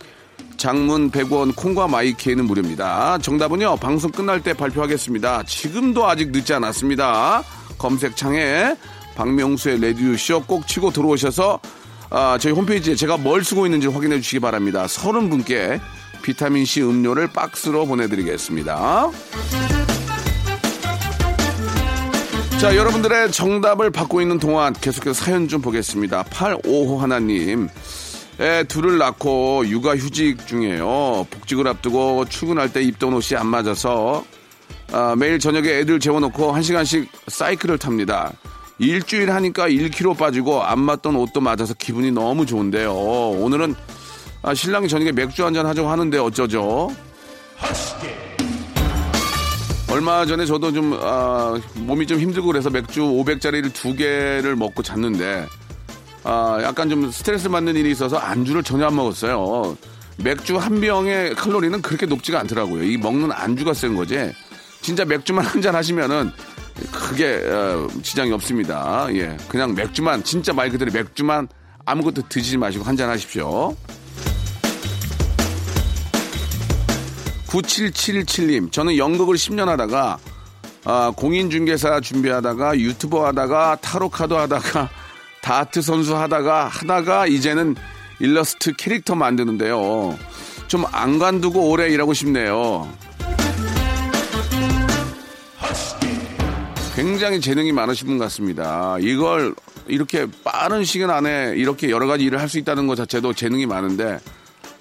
장문 0.62 1.10
100원, 1.10 1.56
콩과 1.56 1.88
마이키에는 1.88 2.46
무료입니다. 2.46 3.18
정답은요. 3.18 3.78
방송 3.78 4.12
끝날 4.12 4.44
때 4.44 4.54
발표하겠습니다. 4.54 5.42
지금도 5.48 6.08
아직 6.08 6.30
늦지 6.30 6.54
않았습니다. 6.54 7.42
검색창에 7.80 8.76
박명수의 9.16 9.80
레디오쇼 9.80 10.44
꼭 10.44 10.68
치고 10.68 10.92
들어오셔서 10.92 11.60
아, 12.12 12.38
저희 12.40 12.54
홈페이지에 12.54 12.94
제가 12.94 13.18
뭘 13.18 13.44
쓰고 13.44 13.66
있는지 13.66 13.88
확인해 13.88 14.18
주시기 14.22 14.40
바랍니다. 14.40 14.86
30분께 14.86 15.80
비타민C 16.22 16.84
음료를 16.84 17.30
박스로 17.34 17.88
보내드리겠습니다. 17.88 19.10
자, 22.60 22.76
여러분들의 22.76 23.32
정답을 23.32 23.90
받고 23.90 24.22
있는 24.22 24.38
동안 24.38 24.74
계속해서 24.74 25.14
사연 25.26 25.48
좀 25.48 25.60
보겠습니다. 25.60 26.22
855 26.30 27.00
하나님. 27.00 27.68
애 28.42 28.64
둘을 28.64 28.98
낳고 28.98 29.68
육아휴직 29.68 30.48
중이에요. 30.48 31.28
복직을 31.30 31.68
앞두고 31.68 32.26
출근할 32.26 32.74
때 32.74 32.82
입던 32.82 33.14
옷이 33.14 33.38
안 33.38 33.46
맞아서 33.46 34.26
아, 34.92 35.16
매일 35.16 35.38
저녁에 35.38 35.70
애들 35.70 36.00
재워놓고 36.00 36.52
한 36.52 36.64
시간씩 36.64 37.08
사이클을 37.28 37.78
탑니다. 37.78 38.34
일주일 38.80 39.32
하니까 39.32 39.70
1kg 39.70 40.18
빠지고 40.18 40.64
안 40.64 40.80
맞던 40.80 41.16
옷도 41.16 41.40
맞아서 41.40 41.76
기분이 41.76 42.12
너무 42.12 42.48
좋은데요. 42.48 42.92
오늘은 42.92 43.76
아, 44.42 44.56
신랑이 44.56 44.88
저녁에 44.88 45.12
맥주 45.12 45.46
한잔 45.46 45.68
하자고 45.68 45.88
하는데 45.88 46.18
어쩌죠? 46.18 46.90
얼마 49.92 50.26
전에 50.26 50.46
저도 50.48 50.74
좀 50.74 50.98
아, 51.00 51.60
몸이 51.76 52.08
좀 52.08 52.20
힘들고 52.20 52.48
그래서 52.48 52.72
맥주 52.72 53.02
500짜리를 53.02 53.72
두 53.72 53.96
개를 53.96 54.56
먹고 54.56 54.82
잤는데 54.82 55.46
아, 56.24 56.60
약간 56.62 56.90
좀 56.90 57.12
스트레스 57.12 57.50
받는 57.50 57.76
일이 57.76 57.92
있어서 57.92 58.18
안주를 58.18 58.64
전혀 58.64 58.86
안 58.88 58.96
먹었어요. 58.96 59.76
맥주 60.18 60.58
한 60.58 60.80
병의 60.80 61.36
칼로리는 61.36 61.82
그렇게 61.82 62.06
높지가 62.06 62.40
않더라고요. 62.42 62.84
이 62.84 62.98
먹는 62.98 63.32
안주가 63.32 63.74
센 63.74 63.96
거지. 63.96 64.32
진짜 64.82 65.04
맥주만 65.06 65.46
한 65.46 65.62
잔 65.62 65.76
하시면은 65.76 66.32
크게 66.92 67.44
어, 67.48 67.88
지장이 68.04 68.32
없습니다. 68.32 69.08
예, 69.14 69.36
그냥 69.48 69.74
맥주만 69.76 70.24
진짜 70.24 70.54
말 70.54 70.70
그대로 70.70 70.92
맥주만 70.92 71.48
아무것도 71.86 72.24
드시지 72.30 72.58
마시고 72.58 72.84
한 72.84 72.96
잔 72.96 73.10
하십시오. 73.10 73.76
9777님, 77.48 78.72
저는 78.72 78.96
연극을 78.98 79.36
10년 79.36 79.66
하다가, 79.66 80.18
아, 80.86 81.12
공인중개사 81.18 82.00
준비하다가, 82.00 82.78
유튜버 82.80 83.26
하다가, 83.28 83.78
타로카드 83.82 84.34
하다가, 84.34 84.90
다트 85.52 85.82
선수 85.82 86.16
하다가, 86.16 86.70
하다가, 86.70 87.28
이제는 87.28 87.76
일러스트 88.20 88.72
캐릭터 88.78 89.16
만드는데요. 89.16 90.18
좀 90.68 90.86
안 90.94 91.20
관두고 91.20 91.70
오래 91.70 91.90
일하고 91.90 92.14
싶네요. 92.14 92.90
굉장히 96.96 97.42
재능이 97.42 97.74
많으신 97.74 98.08
분 98.08 98.18
같습니다. 98.18 98.96
이걸 99.02 99.54
이렇게 99.88 100.26
빠른 100.46 100.86
시간 100.86 101.10
안에 101.10 101.56
이렇게 101.58 101.90
여러 101.90 102.08
가지 102.08 102.24
일을 102.24 102.40
할 102.40 102.48
수 102.48 102.58
있다는 102.58 102.88
것 102.88 102.96
자체도 102.96 103.34
재능이 103.34 103.66
많은데, 103.66 104.20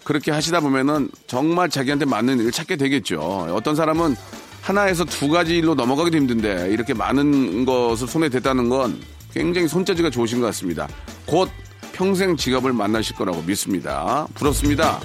그렇게 0.04 0.30
하시다 0.30 0.61
보면은 0.61 1.11
정말 1.26 1.68
자기한테 1.68 2.04
맞는 2.04 2.38
일을 2.38 2.52
찾게 2.52 2.76
되겠죠. 2.76 3.48
어떤 3.50 3.74
사람은 3.74 4.14
하나에서 4.62 5.04
두 5.04 5.30
가지 5.30 5.56
일로 5.56 5.74
넘어가기도 5.74 6.16
힘든데 6.16 6.68
이렇게 6.70 6.94
많은 6.94 7.64
것을 7.64 8.06
손에 8.06 8.28
댔다는 8.28 8.68
건 8.68 9.00
굉장히 9.32 9.68
손재주가 9.68 10.10
좋으신 10.10 10.40
것 10.40 10.46
같습니다. 10.46 10.88
곧 11.26 11.48
평생 11.92 12.36
직업을 12.36 12.72
만나실 12.72 13.16
거라고 13.16 13.42
믿습니다. 13.42 14.26
부럽습니다. 14.34 15.00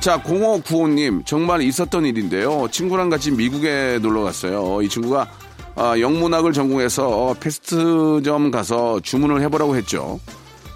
자, 0.00 0.22
0595님, 0.22 1.26
정말 1.26 1.60
있었던 1.60 2.06
일인데요. 2.06 2.68
친구랑 2.70 3.10
같이 3.10 3.30
미국에 3.30 3.98
놀러 4.00 4.22
갔어요. 4.22 4.80
이 4.82 4.88
친구가 4.88 5.28
아, 5.76 5.98
영문학을 5.98 6.52
전공해서 6.52 7.34
패스트점 7.38 8.50
가서 8.50 9.00
주문을 9.00 9.42
해보라고 9.42 9.76
했죠. 9.76 10.18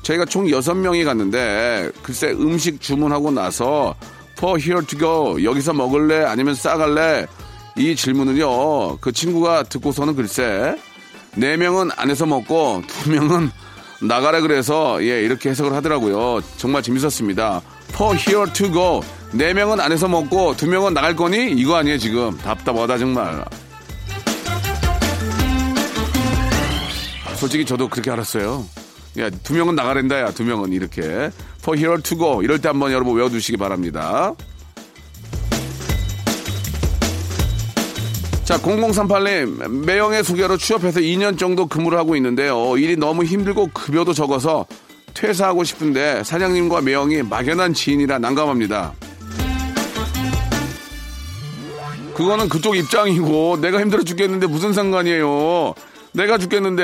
저희가 0.02 0.26
총 0.26 0.44
6명이 0.44 1.04
갔는데 1.04 1.90
글쎄 2.02 2.30
음식 2.32 2.80
주문하고 2.80 3.30
나서 3.30 3.94
for 4.36 4.60
here 4.60 4.84
to 4.86 4.98
go 4.98 5.42
여기서 5.42 5.72
먹을래 5.72 6.24
아니면 6.24 6.54
싸갈래 6.54 7.26
이 7.76 7.96
질문은요 7.96 8.98
그 8.98 9.12
친구가 9.12 9.64
듣고서는 9.64 10.14
글쎄 10.14 10.76
4명은 11.36 11.92
안에서 11.96 12.26
먹고 12.26 12.82
2명은 12.86 13.50
나가라 14.02 14.40
그래서 14.40 15.02
예 15.02 15.22
이렇게 15.22 15.50
해석을 15.50 15.72
하더라고요. 15.72 16.40
정말 16.56 16.82
재밌었습니다. 16.82 17.62
For 17.90 18.16
here 18.16 18.52
to 18.52 18.72
go. 18.72 19.00
4명은 19.32 19.80
안에서 19.80 20.08
먹고 20.08 20.54
2명은 20.54 20.92
나갈 20.92 21.16
거니? 21.16 21.52
이거 21.52 21.76
아니에요 21.76 21.98
지금. 21.98 22.36
답답하다 22.38 22.98
정말. 22.98 23.44
솔직히 27.36 27.64
저도 27.64 27.88
그렇게 27.88 28.10
알았어요. 28.10 28.64
야, 29.18 29.30
두 29.30 29.54
명은 29.54 29.74
나가랜다, 29.74 30.20
야, 30.20 30.30
두 30.30 30.44
명은 30.44 30.72
이렇게. 30.72 31.02
For 31.60 31.78
here 31.78 32.00
to 32.02 32.18
go. 32.18 32.42
이럴 32.42 32.60
때 32.60 32.68
한번 32.68 32.90
여러분 32.90 33.14
외워두시기 33.16 33.56
바랍니다. 33.56 34.34
자, 38.44 38.58
0038님, 38.58 39.86
매형의 39.86 40.22
소개로 40.22 40.58
취업해서 40.58 41.00
2년 41.00 41.38
정도 41.38 41.66
근무를 41.66 41.98
하고 41.98 42.14
있는데요. 42.16 42.76
일이 42.76 42.94
너무 42.96 43.24
힘들고 43.24 43.70
급여도 43.72 44.12
적어서 44.12 44.66
퇴사하고 45.14 45.64
싶은데 45.64 46.22
사장님과 46.24 46.82
매형이 46.82 47.22
막연한 47.22 47.72
지인이라 47.72 48.18
난감합니다. 48.18 48.92
그거는 52.14 52.48
그쪽 52.48 52.76
입장이고 52.76 53.60
내가 53.60 53.80
힘들어 53.80 54.02
죽겠는데 54.02 54.46
무슨 54.46 54.72
상관이에요. 54.72 55.74
내가 56.12 56.36
죽겠는데 56.38 56.82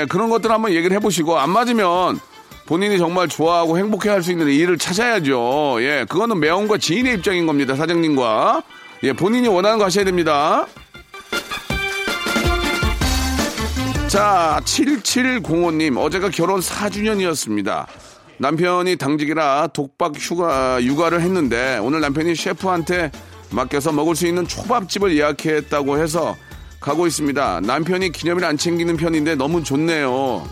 예, 0.00 0.06
그런 0.08 0.28
것들 0.28 0.50
한번 0.50 0.72
얘기를 0.72 0.94
해보시고 0.96 1.38
안 1.38 1.50
맞으면 1.50 2.18
본인이 2.66 2.98
정말 2.98 3.28
좋아하고 3.28 3.78
행복해 3.78 4.10
할 4.10 4.22
수 4.22 4.32
있는 4.32 4.48
일을 4.48 4.76
찾아야죠. 4.76 5.76
예, 5.80 6.04
그거는 6.08 6.40
매형과 6.40 6.78
지인의 6.78 7.14
입장인 7.14 7.46
겁니다. 7.46 7.76
사장님과. 7.76 8.62
예, 9.04 9.12
본인이 9.12 9.46
원하는 9.48 9.78
거 9.78 9.84
하셔야 9.84 10.04
됩니다. 10.04 10.66
자, 14.08 14.60
7705님, 14.64 15.98
어제가 15.98 16.30
결혼 16.30 16.60
4주년이었습니다. 16.60 17.86
남편이 18.38 18.96
당직이라 18.96 19.68
독박 19.68 20.14
휴가, 20.16 20.82
육아를 20.82 21.20
했는데, 21.22 21.78
오늘 21.82 22.00
남편이 22.00 22.34
셰프한테 22.36 23.10
맡겨서 23.50 23.92
먹을 23.92 24.14
수 24.14 24.26
있는 24.26 24.46
초밥집을 24.46 25.16
예약했다고 25.16 25.98
해서 25.98 26.36
가고 26.80 27.06
있습니다. 27.06 27.60
남편이 27.62 28.12
기념일 28.12 28.44
안 28.44 28.56
챙기는 28.56 28.96
편인데 28.96 29.34
너무 29.34 29.64
좋네요. 29.64 30.46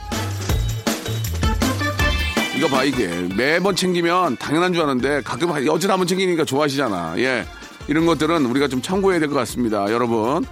이거 2.57 2.69
봐, 2.69 2.83
이게. 2.85 3.07
매번 3.37 3.77
챙기면 3.77 4.37
당연한 4.39 4.73
줄 4.73 4.83
아는데 4.83 5.21
가끔 5.23 5.51
어제 5.71 5.89
한번 5.89 6.07
챙기니까 6.07 6.45
좋아하시잖아. 6.45 7.15
예. 7.19 7.45
이런 7.89 8.07
것들은 8.07 8.47
우리가 8.47 8.69
좀 8.69 8.81
참고해야 8.83 9.21
될 9.21 9.29
것 9.29 9.35
같습니다. 9.37 9.91
여러분. 9.93 10.45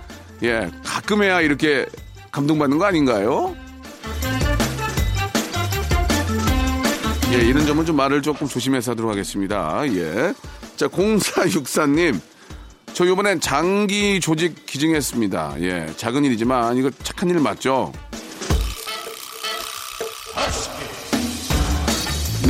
예. 0.42 0.70
가끔 0.84 1.22
해야 1.22 1.40
이렇게 1.40 1.86
감동받는 2.32 2.78
거 2.78 2.86
아닌가요? 2.86 3.54
예, 7.32 7.36
이런 7.36 7.66
점은 7.66 7.86
좀 7.86 7.96
말을 7.96 8.22
조금 8.22 8.48
조심해서 8.48 8.92
하도록 8.92 9.10
하겠습니다. 9.10 9.82
예. 9.88 10.34
자, 10.76 10.88
0464님. 10.88 12.20
저 12.94 13.06
요번엔 13.06 13.40
장기 13.40 14.20
조직 14.20 14.66
기증했습니다. 14.66 15.56
예, 15.60 15.86
작은 15.96 16.24
일이지만 16.24 16.76
이거 16.76 16.90
착한 17.02 17.30
일 17.30 17.38
맞죠? 17.40 17.92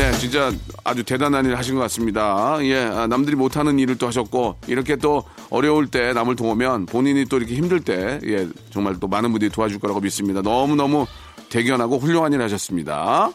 네, 0.03 0.11
진짜 0.19 0.53
아주 0.83 1.05
대단한 1.05 1.47
일 1.47 1.57
하신 1.57 1.77
것 1.77 1.81
같습니다. 1.83 2.59
예, 2.63 2.77
아, 2.77 3.07
남들이 3.07 3.37
못하는 3.37 3.79
일을 3.79 3.99
또 3.99 4.09
하셨고, 4.09 4.57
이렇게 4.67 4.97
또 4.97 5.23
어려울 5.49 5.87
때 5.87 6.13
남을 6.13 6.35
도우면 6.35 6.87
본인이 6.87 7.25
또 7.27 7.37
이렇게 7.37 7.55
힘들 7.55 7.79
때, 7.79 8.19
예, 8.27 8.49
정말 8.71 8.99
또 8.99 9.07
많은 9.07 9.31
분들이 9.31 9.49
도와줄 9.49 9.79
거라고 9.79 10.01
믿습니다. 10.01 10.43
너무너무 10.43 11.07
대견하고 11.51 11.99
훌륭한 11.99 12.33
일 12.33 12.43
하셨습니다. 12.43 13.31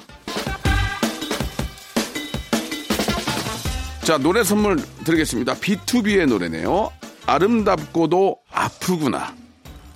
자, 4.03 4.17
노래 4.17 4.43
선물 4.43 4.75
드리겠습니다. 5.05 5.53
B2B의 5.53 6.27
노래네요. 6.27 6.91
아름답고도 7.27 8.39
아프구나. 8.51 9.33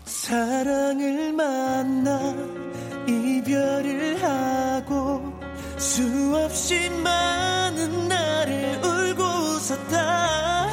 사랑을 0.06 1.34
만나 1.34 2.34
이별을 3.10 4.24
하고 4.24 5.31
수없이 5.82 6.90
많은 6.92 8.08
날을 8.08 8.82
울고 8.86 9.24
웃었다 9.24 10.70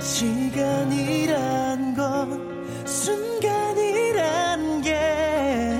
시간이란 0.00 1.94
건 1.94 2.86
순간이란 2.86 4.80
게 4.80 5.78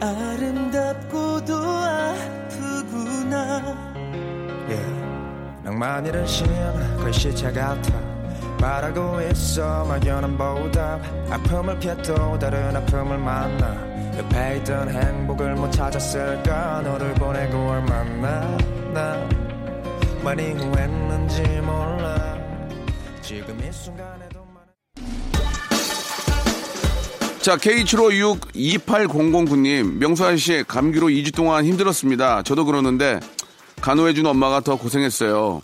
아름답고도 0.00 1.56
아프구나. 2.32 3.24
낭만이란 5.64 6.26
신 6.28 6.46
글씨체 6.98 7.50
같아. 7.50 7.92
말하고 8.60 9.20
있어 9.32 9.84
막연한 9.86 10.38
보답. 10.38 11.00
아픔을 11.28 11.76
피해도 11.80 12.38
다른 12.38 12.76
아픔을 12.76 13.18
만나 13.18 13.83
옆에 14.18 14.58
있던 14.58 14.88
행복을 14.90 15.54
못 15.56 15.70
찾았을까 15.72 16.82
너를 16.82 17.14
보내고 17.14 17.56
얼마나 17.58 18.56
나 18.92 19.28
많이 20.22 20.52
후회했는지 20.52 21.40
몰라 21.62 22.36
지금 23.22 23.58
이 23.60 23.72
순간에도 23.72 24.44
많은 24.44 24.54
자, 27.42 27.56
K75628009님, 27.56 29.96
명수 29.98 30.24
아저씨, 30.24 30.62
감기로 30.66 31.08
2주 31.08 31.34
동안 31.34 31.66
힘들었습니다. 31.66 32.42
저도 32.42 32.64
그러는데, 32.64 33.20
간호해준 33.82 34.24
엄마가 34.24 34.60
더 34.60 34.76
고생했어요. 34.76 35.60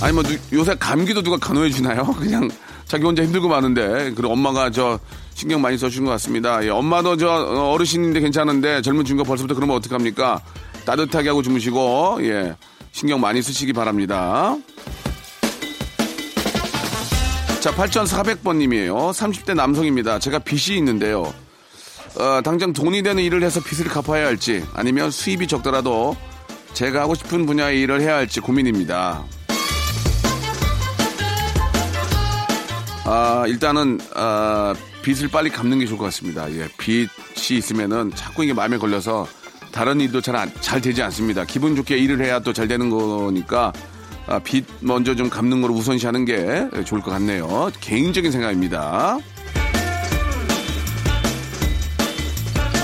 아니, 0.00 0.12
뭐, 0.12 0.24
누- 0.24 0.36
요새 0.52 0.74
감기도 0.74 1.22
누가 1.22 1.36
간호해주나요? 1.36 2.02
그냥 2.18 2.50
자기 2.86 3.04
혼자 3.04 3.22
힘들고 3.22 3.46
마는데, 3.46 4.10
그리고 4.16 4.32
엄마가 4.32 4.70
저 4.70 4.98
신경 5.34 5.60
많이 5.60 5.76
써주는 5.78 6.04
것 6.04 6.12
같습니다. 6.12 6.64
예, 6.64 6.68
엄마도 6.68 7.16
저 7.16 7.28
어, 7.28 7.72
어르신인데 7.72 8.20
괜찮은데, 8.20 8.82
젊은 8.82 9.04
친구가 9.04 9.26
벌써부터 9.26 9.54
그러면 9.54 9.76
어떡합니까? 9.76 10.40
따뜻하게 10.84 11.28
하고 11.28 11.42
주무시고, 11.42 12.18
예, 12.22 12.54
신경 12.92 13.20
많이 13.20 13.42
쓰시기 13.42 13.72
바랍니다. 13.72 14.56
자, 17.60 17.72
8,400번님이에요. 17.74 19.12
30대 19.12 19.54
남성입니다. 19.54 20.18
제가 20.18 20.40
빚이 20.40 20.76
있는데요. 20.78 21.32
어, 22.18 22.40
당장 22.44 22.72
돈이 22.72 23.02
되는 23.02 23.22
일을 23.22 23.42
해서 23.42 23.60
빚을 23.60 23.88
갚아야 23.88 24.26
할지, 24.26 24.64
아니면 24.74 25.10
수입이 25.10 25.46
적더라도 25.46 26.16
제가 26.74 27.00
하고 27.02 27.14
싶은 27.14 27.46
분야의 27.46 27.80
일을 27.80 28.00
해야 28.00 28.16
할지 28.16 28.40
고민입니다. 28.40 29.24
아, 33.04 33.44
일단은, 33.46 34.00
아, 34.14 34.74
빚을 35.02 35.28
빨리 35.28 35.50
갚는 35.50 35.78
게 35.80 35.86
좋을 35.86 35.98
것 35.98 36.04
같습니다. 36.06 36.50
예, 36.52 36.68
빚이 36.78 37.56
있으면은 37.56 38.12
자꾸 38.14 38.44
이게 38.44 38.52
마음에 38.52 38.78
걸려서 38.78 39.26
다른 39.72 40.00
일도 40.00 40.20
잘, 40.20 40.36
안- 40.36 40.52
잘 40.60 40.80
되지 40.80 41.02
않습니다. 41.02 41.44
기분 41.44 41.74
좋게 41.76 41.96
일을 41.98 42.24
해야 42.24 42.38
또 42.40 42.52
잘 42.52 42.68
되는 42.68 42.90
거니까 42.90 43.72
아, 44.26 44.38
빚 44.38 44.64
먼저 44.80 45.14
좀 45.16 45.28
갚는 45.28 45.62
걸 45.62 45.70
우선시 45.72 46.06
하는 46.06 46.24
게 46.24 46.68
좋을 46.84 47.00
것 47.00 47.10
같네요. 47.10 47.70
개인적인 47.80 48.30
생각입니다. 48.30 49.18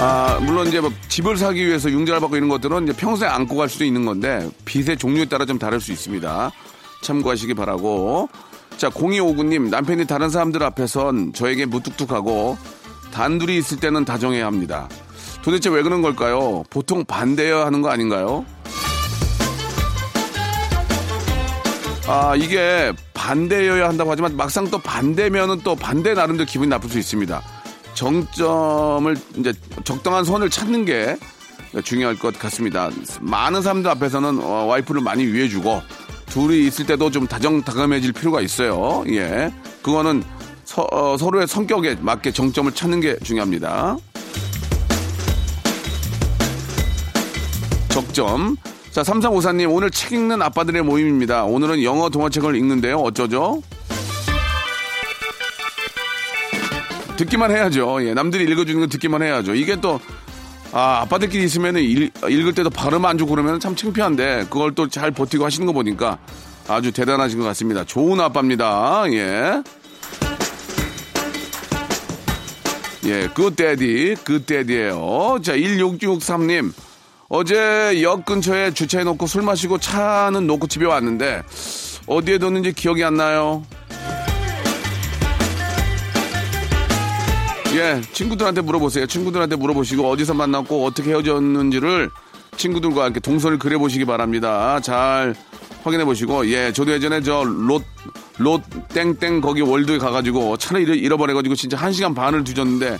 아, 0.00 0.38
물론 0.42 0.66
이제 0.68 0.80
뭐 0.80 0.92
집을 1.08 1.36
사기 1.36 1.66
위해서 1.66 1.90
융자를 1.90 2.20
받고 2.20 2.36
이런 2.36 2.48
것들은 2.48 2.84
이제 2.84 2.92
평소에 2.92 3.28
안고 3.28 3.56
갈 3.56 3.68
수도 3.68 3.84
있는 3.84 4.04
건데 4.04 4.48
빚의 4.64 4.96
종류에 4.96 5.24
따라 5.26 5.44
좀 5.44 5.58
다를 5.58 5.80
수 5.80 5.92
있습니다. 5.92 6.50
참고하시기 7.02 7.54
바라고. 7.54 8.28
자, 8.78 8.88
0259님, 8.90 9.70
남편이 9.70 10.06
다른 10.06 10.30
사람들 10.30 10.62
앞에선 10.62 11.32
저에게 11.32 11.66
무뚝뚝하고 11.66 12.56
단둘이 13.10 13.58
있을 13.58 13.80
때는 13.80 14.04
다정해야 14.04 14.46
합니다. 14.46 14.88
도대체 15.42 15.68
왜 15.68 15.82
그런 15.82 16.00
걸까요? 16.00 16.62
보통 16.70 17.04
반대해야 17.04 17.66
하는 17.66 17.82
거 17.82 17.90
아닌가요? 17.90 18.46
아, 22.06 22.36
이게 22.36 22.92
반대여야 23.14 23.88
한다고 23.88 24.12
하지만 24.12 24.36
막상 24.36 24.70
또 24.70 24.78
반대면은 24.78 25.60
또 25.64 25.74
반대 25.74 26.14
나름대로 26.14 26.46
기분이 26.46 26.70
나쁠 26.70 26.88
수 26.88 27.00
있습니다. 27.00 27.42
정점을 27.94 29.16
이제 29.38 29.52
적당한 29.82 30.24
선을 30.24 30.50
찾는 30.50 30.84
게 30.84 31.18
중요할 31.82 32.16
것 32.16 32.38
같습니다. 32.38 32.90
많은 33.20 33.60
사람들 33.60 33.90
앞에서는 33.90 34.38
어, 34.40 34.66
와이프를 34.66 35.02
많이 35.02 35.26
위해주고 35.26 35.82
둘이 36.30 36.66
있을 36.66 36.86
때도 36.86 37.10
좀 37.10 37.26
다정다감해질 37.26 38.12
필요가 38.12 38.40
있어요. 38.40 39.04
예. 39.08 39.52
그거는 39.82 40.22
서, 40.64 40.86
로의 41.18 41.46
성격에 41.46 41.96
맞게 42.00 42.32
정점을 42.32 42.72
찾는 42.72 43.00
게 43.00 43.16
중요합니다. 43.22 43.96
적점. 47.88 48.56
자, 48.90 49.02
삼상오사님, 49.02 49.70
오늘 49.70 49.90
책 49.90 50.12
읽는 50.12 50.42
아빠들의 50.42 50.82
모임입니다. 50.82 51.44
오늘은 51.44 51.82
영어 51.82 52.08
동화책을 52.10 52.54
읽는데요. 52.56 52.98
어쩌죠? 52.98 53.62
듣기만 57.16 57.50
해야죠. 57.50 58.06
예, 58.06 58.14
남들이 58.14 58.44
읽어주는 58.44 58.80
거 58.80 58.86
듣기만 58.86 59.22
해야죠. 59.22 59.54
이게 59.54 59.80
또, 59.80 60.00
아, 60.72 61.00
아빠들끼리 61.02 61.44
있으면 61.44 61.76
읽, 61.76 62.12
읽을 62.28 62.54
때도 62.54 62.70
발음 62.70 63.04
안 63.04 63.16
좋고 63.18 63.30
그러면 63.30 63.58
참 63.60 63.74
창피한데, 63.74 64.46
그걸 64.50 64.74
또 64.74 64.88
잘 64.88 65.10
버티고 65.10 65.44
하시는 65.44 65.66
거 65.66 65.72
보니까 65.72 66.18
아주 66.68 66.92
대단하신 66.92 67.38
것 67.38 67.44
같습니다. 67.46 67.84
좋은 67.84 68.20
아빠입니다. 68.20 69.04
예. 69.12 69.62
예, 73.04 73.28
good 73.32 73.56
daddy, 73.56 74.16
good 74.24 74.44
daddy예요 74.44 75.38
자, 75.42 75.54
1663님. 75.56 76.72
어제 77.30 78.00
역 78.02 78.24
근처에 78.24 78.72
주차해놓고 78.72 79.26
술 79.26 79.42
마시고 79.42 79.78
차는 79.78 80.46
놓고 80.46 80.66
집에 80.66 80.86
왔는데 80.86 81.42
어디에 82.06 82.38
뒀는지 82.38 82.72
기억이 82.72 83.04
안 83.04 83.14
나요. 83.16 83.62
예, 87.78 88.00
친구들한테 88.12 88.60
물어보세요. 88.62 89.06
친구들한테 89.06 89.54
물어보시고 89.56 90.08
어디서 90.10 90.34
만났고 90.34 90.84
어떻게 90.84 91.10
헤어졌는지를 91.10 92.10
친구들과 92.56 93.04
이렇게 93.04 93.20
동선을 93.20 93.58
그려보시기 93.58 94.04
바랍니다. 94.04 94.80
잘 94.80 95.34
확인해 95.84 96.04
보시고 96.04 96.48
예, 96.50 96.72
저도 96.72 96.92
예전에 96.92 97.22
저 97.22 97.44
롯, 97.44 97.84
롯 98.38 98.62
땡땡 98.88 99.40
거기 99.40 99.60
월드에 99.60 99.98
가가지고 99.98 100.56
차를 100.56 100.82
잃어- 100.82 100.94
잃어버려가지고 100.94 101.54
진짜 101.54 101.76
한 101.76 101.92
시간 101.92 102.14
반을 102.14 102.42
뒤졌는데 102.44 102.98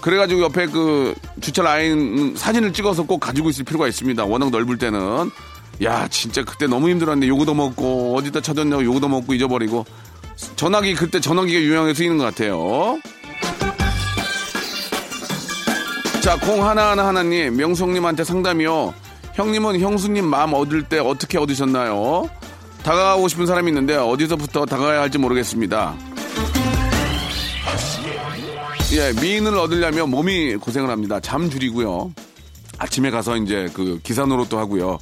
그래가지고 0.00 0.42
옆에 0.42 0.66
그 0.66 1.14
주차 1.40 1.62
라인 1.62 2.34
사진을 2.36 2.72
찍어서 2.72 3.02
꼭 3.02 3.18
가지고 3.18 3.50
있을 3.50 3.64
필요가 3.64 3.88
있습니다. 3.88 4.24
워낙 4.24 4.50
넓을 4.50 4.78
때는. 4.78 5.30
야, 5.82 6.06
진짜 6.08 6.44
그때 6.44 6.66
너무 6.66 6.88
힘들었는데 6.90 7.26
요거도 7.26 7.54
먹고 7.54 8.14
어디다 8.16 8.40
찾았냐고 8.42 8.84
요거도 8.84 9.08
먹고 9.08 9.34
잊어버리고 9.34 9.84
전화기 10.56 10.94
그때 10.94 11.20
전화기가 11.20 11.58
유용하게 11.58 11.94
쓰이는 11.94 12.16
것 12.18 12.24
같아요. 12.24 12.98
자, 16.22 16.38
공 16.38 16.64
하나하나 16.66 17.06
하나님, 17.06 17.56
명성님한테 17.56 18.24
상담이요. 18.24 18.92
형님은 19.34 19.80
형수님 19.80 20.26
마음 20.26 20.52
얻을 20.52 20.82
때 20.82 20.98
어떻게 20.98 21.38
얻으셨나요? 21.38 22.28
다가가고 22.82 23.28
싶은 23.28 23.46
사람이 23.46 23.68
있는데 23.70 23.96
어디서부터 23.96 24.66
다가가야 24.66 25.00
할지 25.00 25.18
모르겠습니다. 25.18 25.94
예, 28.92 29.12
미인을 29.20 29.56
얻으려면 29.56 30.10
몸이 30.10 30.56
고생을 30.56 30.90
합니다. 30.90 31.20
잠 31.20 31.48
줄이고요. 31.48 32.12
아침에 32.78 33.10
가서 33.10 33.36
이제 33.36 33.68
그 33.72 34.00
기사 34.02 34.26
노릇도 34.26 34.58
하고요. 34.58 34.98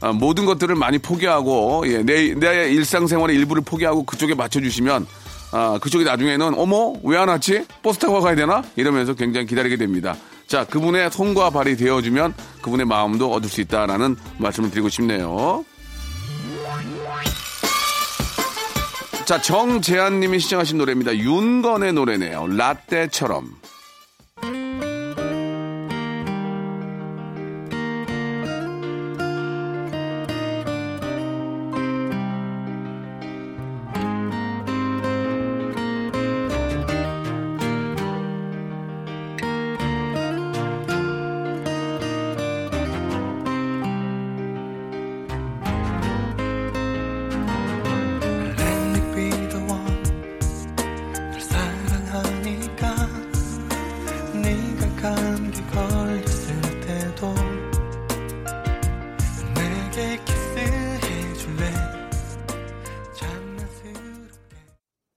아, 0.00 0.12
모든 0.12 0.46
것들을 0.46 0.74
많이 0.74 0.98
포기하고 0.98 1.84
예, 1.86 1.98
내, 2.02 2.34
내 2.34 2.70
일상생활의 2.72 3.36
일부를 3.36 3.62
포기하고 3.64 4.04
그쪽에 4.04 4.34
맞춰주시면 4.34 5.06
아, 5.52 5.78
그쪽이 5.80 6.04
나중에는 6.04 6.54
어머 6.58 6.92
왜 7.02 7.18
안 7.18 7.28
왔지? 7.28 7.66
버스 7.82 7.98
타고 7.98 8.20
가야 8.20 8.34
되나? 8.34 8.62
이러면서 8.76 9.14
굉장히 9.14 9.46
기다리게 9.46 9.76
됩니다. 9.76 10.16
자 10.46 10.64
그분의 10.64 11.10
손과 11.10 11.50
발이 11.50 11.76
되어주면 11.76 12.34
그분의 12.62 12.86
마음도 12.86 13.32
얻을 13.32 13.48
수 13.48 13.60
있다라는 13.60 14.16
말씀을 14.38 14.70
드리고 14.70 14.88
싶네요. 14.88 15.64
자, 19.26 19.40
정재한님이 19.40 20.38
시청하신 20.38 20.78
노래입니다. 20.78 21.16
윤건의 21.16 21.94
노래네요. 21.94 22.46
라떼처럼. 22.46 23.56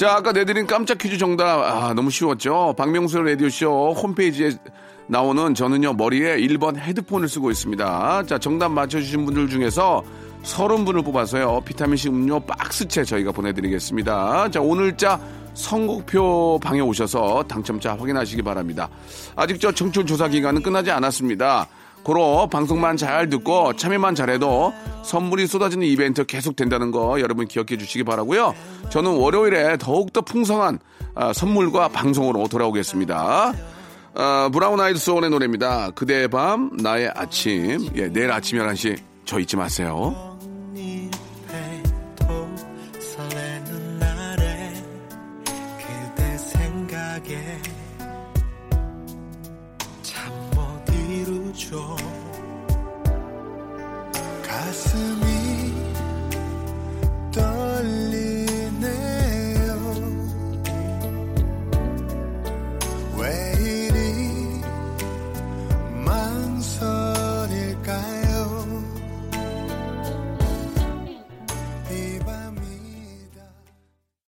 자, 0.00 0.14
아까 0.14 0.32
내드린 0.32 0.66
깜짝 0.66 0.96
퀴즈 0.96 1.18
정답, 1.18 1.60
아, 1.60 1.92
너무 1.92 2.10
쉬웠죠? 2.10 2.74
박명수 2.78 3.20
라디오쇼 3.20 3.92
홈페이지에 4.02 4.52
나오는 5.08 5.54
저는요, 5.54 5.92
머리에 5.92 6.38
1번 6.38 6.78
헤드폰을 6.78 7.28
쓰고 7.28 7.50
있습니다. 7.50 8.22
자, 8.24 8.38
정답 8.38 8.70
맞춰주신 8.70 9.26
분들 9.26 9.50
중에서 9.50 10.02
30분을 10.42 11.04
뽑아서요, 11.04 11.60
비타민C 11.66 12.08
음료 12.08 12.40
박스채 12.40 13.04
저희가 13.04 13.32
보내드리겠습니다. 13.32 14.48
자, 14.48 14.62
오늘 14.62 14.96
자 14.96 15.20
선곡표 15.52 16.60
방에 16.62 16.80
오셔서 16.80 17.42
당첨자 17.46 17.94
확인하시기 17.94 18.40
바랍니다. 18.40 18.88
아직 19.36 19.60
저 19.60 19.70
청취율 19.70 20.06
조사 20.06 20.28
기간은 20.28 20.62
끝나지 20.62 20.90
않았습니다. 20.90 21.68
고로 22.02 22.48
방송만 22.48 22.96
잘 22.96 23.28
듣고 23.28 23.74
참여만 23.74 24.14
잘해도 24.14 24.72
선물이 25.04 25.46
쏟아지는 25.46 25.86
이벤트 25.86 26.24
계속 26.24 26.56
된다는 26.56 26.90
거 26.90 27.20
여러분 27.20 27.46
기억해 27.46 27.76
주시기 27.76 28.04
바라고요. 28.04 28.54
저는 28.90 29.10
월요일에 29.16 29.78
더욱더 29.78 30.20
풍성한 30.20 30.78
아, 31.14 31.32
선물과 31.32 31.88
방송으로 31.88 32.48
돌아오겠습니다. 32.48 33.52
아, 34.14 34.50
브라운 34.52 34.80
아이드 34.80 34.98
소원의 34.98 35.30
노래입니다. 35.30 35.90
그대의 35.90 36.28
밤, 36.28 36.76
나의 36.76 37.10
아침. 37.14 37.88
예, 37.96 38.08
내일 38.08 38.30
아침 38.30 38.58
11시 38.58 38.98
저 39.24 39.38
잊지 39.38 39.56
마세요. 39.56 40.29